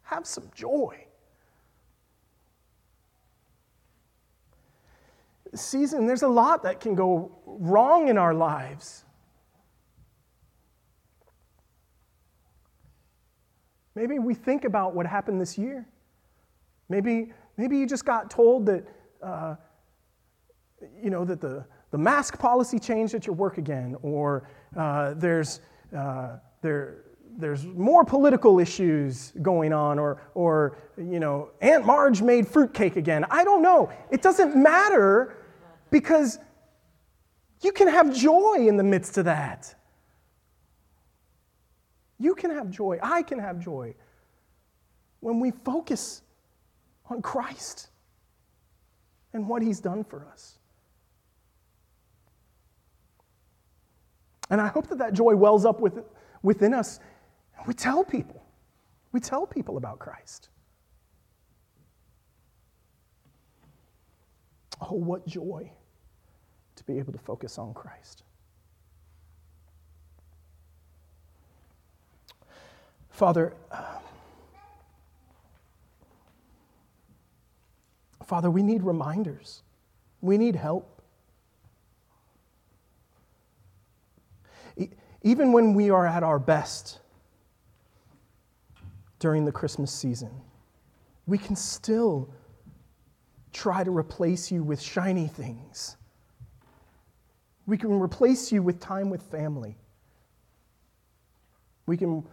Have 0.03 0.25
some 0.25 0.49
joy. 0.53 1.05
season, 5.55 6.05
there's 6.05 6.23
a 6.23 6.27
lot 6.27 6.63
that 6.63 6.79
can 6.79 6.95
go 6.95 7.31
wrong 7.45 8.07
in 8.07 8.17
our 8.17 8.33
lives. 8.33 9.03
Maybe 13.95 14.19
we 14.19 14.33
think 14.33 14.63
about 14.63 14.93
what 14.93 15.05
happened 15.05 15.41
this 15.41 15.57
year. 15.57 15.87
Maybe, 16.89 17.31
maybe 17.57 17.77
you 17.77 17.85
just 17.85 18.03
got 18.03 18.29
told 18.31 18.65
that, 18.65 18.85
uh, 19.21 19.55
you 21.01 21.09
know, 21.09 21.23
that 21.23 21.39
the, 21.39 21.65
the 21.91 21.97
mask 21.97 22.39
policy 22.39 22.79
changed 22.79 23.13
at 23.13 23.27
your 23.27 23.35
work 23.35 23.57
again, 23.57 23.95
or 24.01 24.49
uh, 24.75 25.13
there's, 25.15 25.61
uh, 25.95 26.37
there, 26.61 27.03
there's 27.37 27.65
more 27.65 28.03
political 28.03 28.59
issues 28.59 29.33
going 29.41 29.71
on, 29.71 29.99
or, 29.99 30.21
or 30.33 30.77
you 30.97 31.19
know, 31.19 31.51
Aunt 31.61 31.85
Marge 31.85 32.21
made 32.21 32.47
fruitcake 32.47 32.95
again. 32.95 33.25
I 33.29 33.43
don't 33.43 33.61
know. 33.61 33.91
It 34.09 34.21
doesn't 34.21 34.55
matter 34.55 35.37
because 35.91 36.39
you 37.61 37.71
can 37.71 37.87
have 37.87 38.15
joy 38.15 38.67
in 38.67 38.77
the 38.77 38.83
midst 38.83 39.17
of 39.17 39.25
that. 39.25 39.75
You 42.17 42.35
can 42.35 42.51
have 42.51 42.69
joy. 42.69 42.99
I 43.01 43.21
can 43.21 43.39
have 43.39 43.59
joy 43.59 43.95
when 45.19 45.39
we 45.39 45.51
focus 45.51 46.21
on 47.09 47.21
Christ 47.21 47.89
and 49.33 49.47
what 49.47 49.61
He's 49.61 49.79
done 49.79 50.03
for 50.03 50.25
us. 50.31 50.57
And 54.49 54.59
I 54.59 54.67
hope 54.67 54.87
that 54.87 54.97
that 54.97 55.13
joy 55.13 55.35
wells 55.35 55.65
up 55.65 55.79
with, 55.79 55.99
within 56.41 56.73
us 56.73 56.99
we 57.67 57.73
tell 57.73 58.03
people. 58.03 58.43
We 59.11 59.19
tell 59.19 59.45
people 59.45 59.77
about 59.77 59.99
Christ. 59.99 60.49
Oh, 64.81 64.95
what 64.95 65.27
joy 65.27 65.71
to 66.75 66.83
be 66.85 66.99
able 66.99 67.11
to 67.11 67.19
focus 67.19 67.57
on 67.57 67.73
Christ. 67.73 68.23
Father, 73.09 73.53
uh, 73.71 73.99
Father, 78.29 78.49
we 78.49 78.63
need 78.63 78.83
reminders. 78.83 79.63
We 80.21 80.37
need 80.37 80.55
help. 80.55 81.01
Even 85.21 85.51
when 85.51 85.73
we 85.73 85.89
are 85.89 86.07
at 86.07 86.23
our 86.23 86.39
best, 86.39 86.99
during 89.19 89.45
the 89.45 89.51
Christmas 89.51 89.91
season. 89.91 90.31
We 91.27 91.37
can 91.37 91.55
still 91.55 92.33
try 93.53 93.83
to 93.83 93.95
replace 93.95 94.51
you 94.51 94.63
with 94.63 94.81
shiny 94.81 95.27
things. 95.27 95.97
We 97.67 97.77
can 97.77 97.99
replace 97.99 98.51
you 98.51 98.63
with 98.63 98.79
time 98.79 99.09
with 99.09 99.21
family. 99.23 99.77
We 101.85 101.97
can 101.97 102.23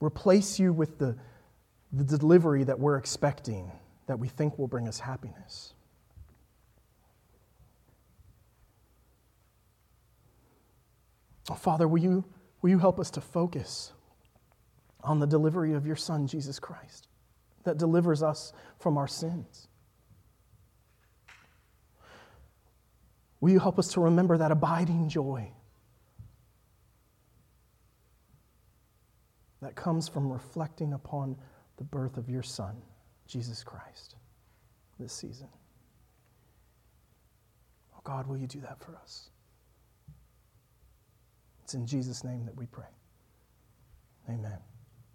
replace 0.00 0.58
you 0.58 0.72
with 0.72 0.98
the, 0.98 1.16
the 1.92 2.04
delivery 2.04 2.64
that 2.64 2.78
we're 2.78 2.96
expecting, 2.96 3.70
that 4.06 4.18
we 4.18 4.28
think 4.28 4.58
will 4.58 4.68
bring 4.68 4.88
us 4.88 5.00
happiness. 5.00 5.74
Oh, 11.50 11.54
Father, 11.54 11.86
will 11.86 12.00
you, 12.00 12.24
will 12.62 12.70
you 12.70 12.78
help 12.78 12.98
us 12.98 13.10
to 13.12 13.20
focus? 13.20 13.92
on 15.04 15.20
the 15.20 15.26
delivery 15.26 15.74
of 15.74 15.86
your 15.86 15.96
Son, 15.96 16.26
Jesus 16.26 16.58
Christ, 16.58 17.08
that 17.64 17.78
delivers 17.78 18.22
us 18.22 18.52
from 18.78 18.96
our 18.96 19.06
sins. 19.06 19.68
Will 23.40 23.50
you 23.50 23.58
help 23.60 23.78
us 23.78 23.88
to 23.92 24.00
remember 24.00 24.38
that 24.38 24.50
abiding 24.50 25.10
joy 25.10 25.50
that 29.60 29.74
comes 29.74 30.08
from 30.08 30.32
reflecting 30.32 30.94
upon 30.94 31.36
the 31.76 31.84
birth 31.84 32.16
of 32.16 32.30
your 32.30 32.42
Son, 32.42 32.80
Jesus 33.26 33.62
Christ, 33.62 34.16
this 34.98 35.12
season? 35.12 35.48
Oh 37.94 38.00
God, 38.04 38.26
will 38.26 38.36
you 38.36 38.46
do 38.46 38.60
that 38.60 38.80
for 38.80 38.94
us? 38.96 39.30
It's 41.62 41.74
in 41.74 41.86
Jesus' 41.86 42.24
name 42.24 42.44
that 42.44 42.56
we 42.56 42.66
pray. 42.66 42.84
Amen. 44.28 44.58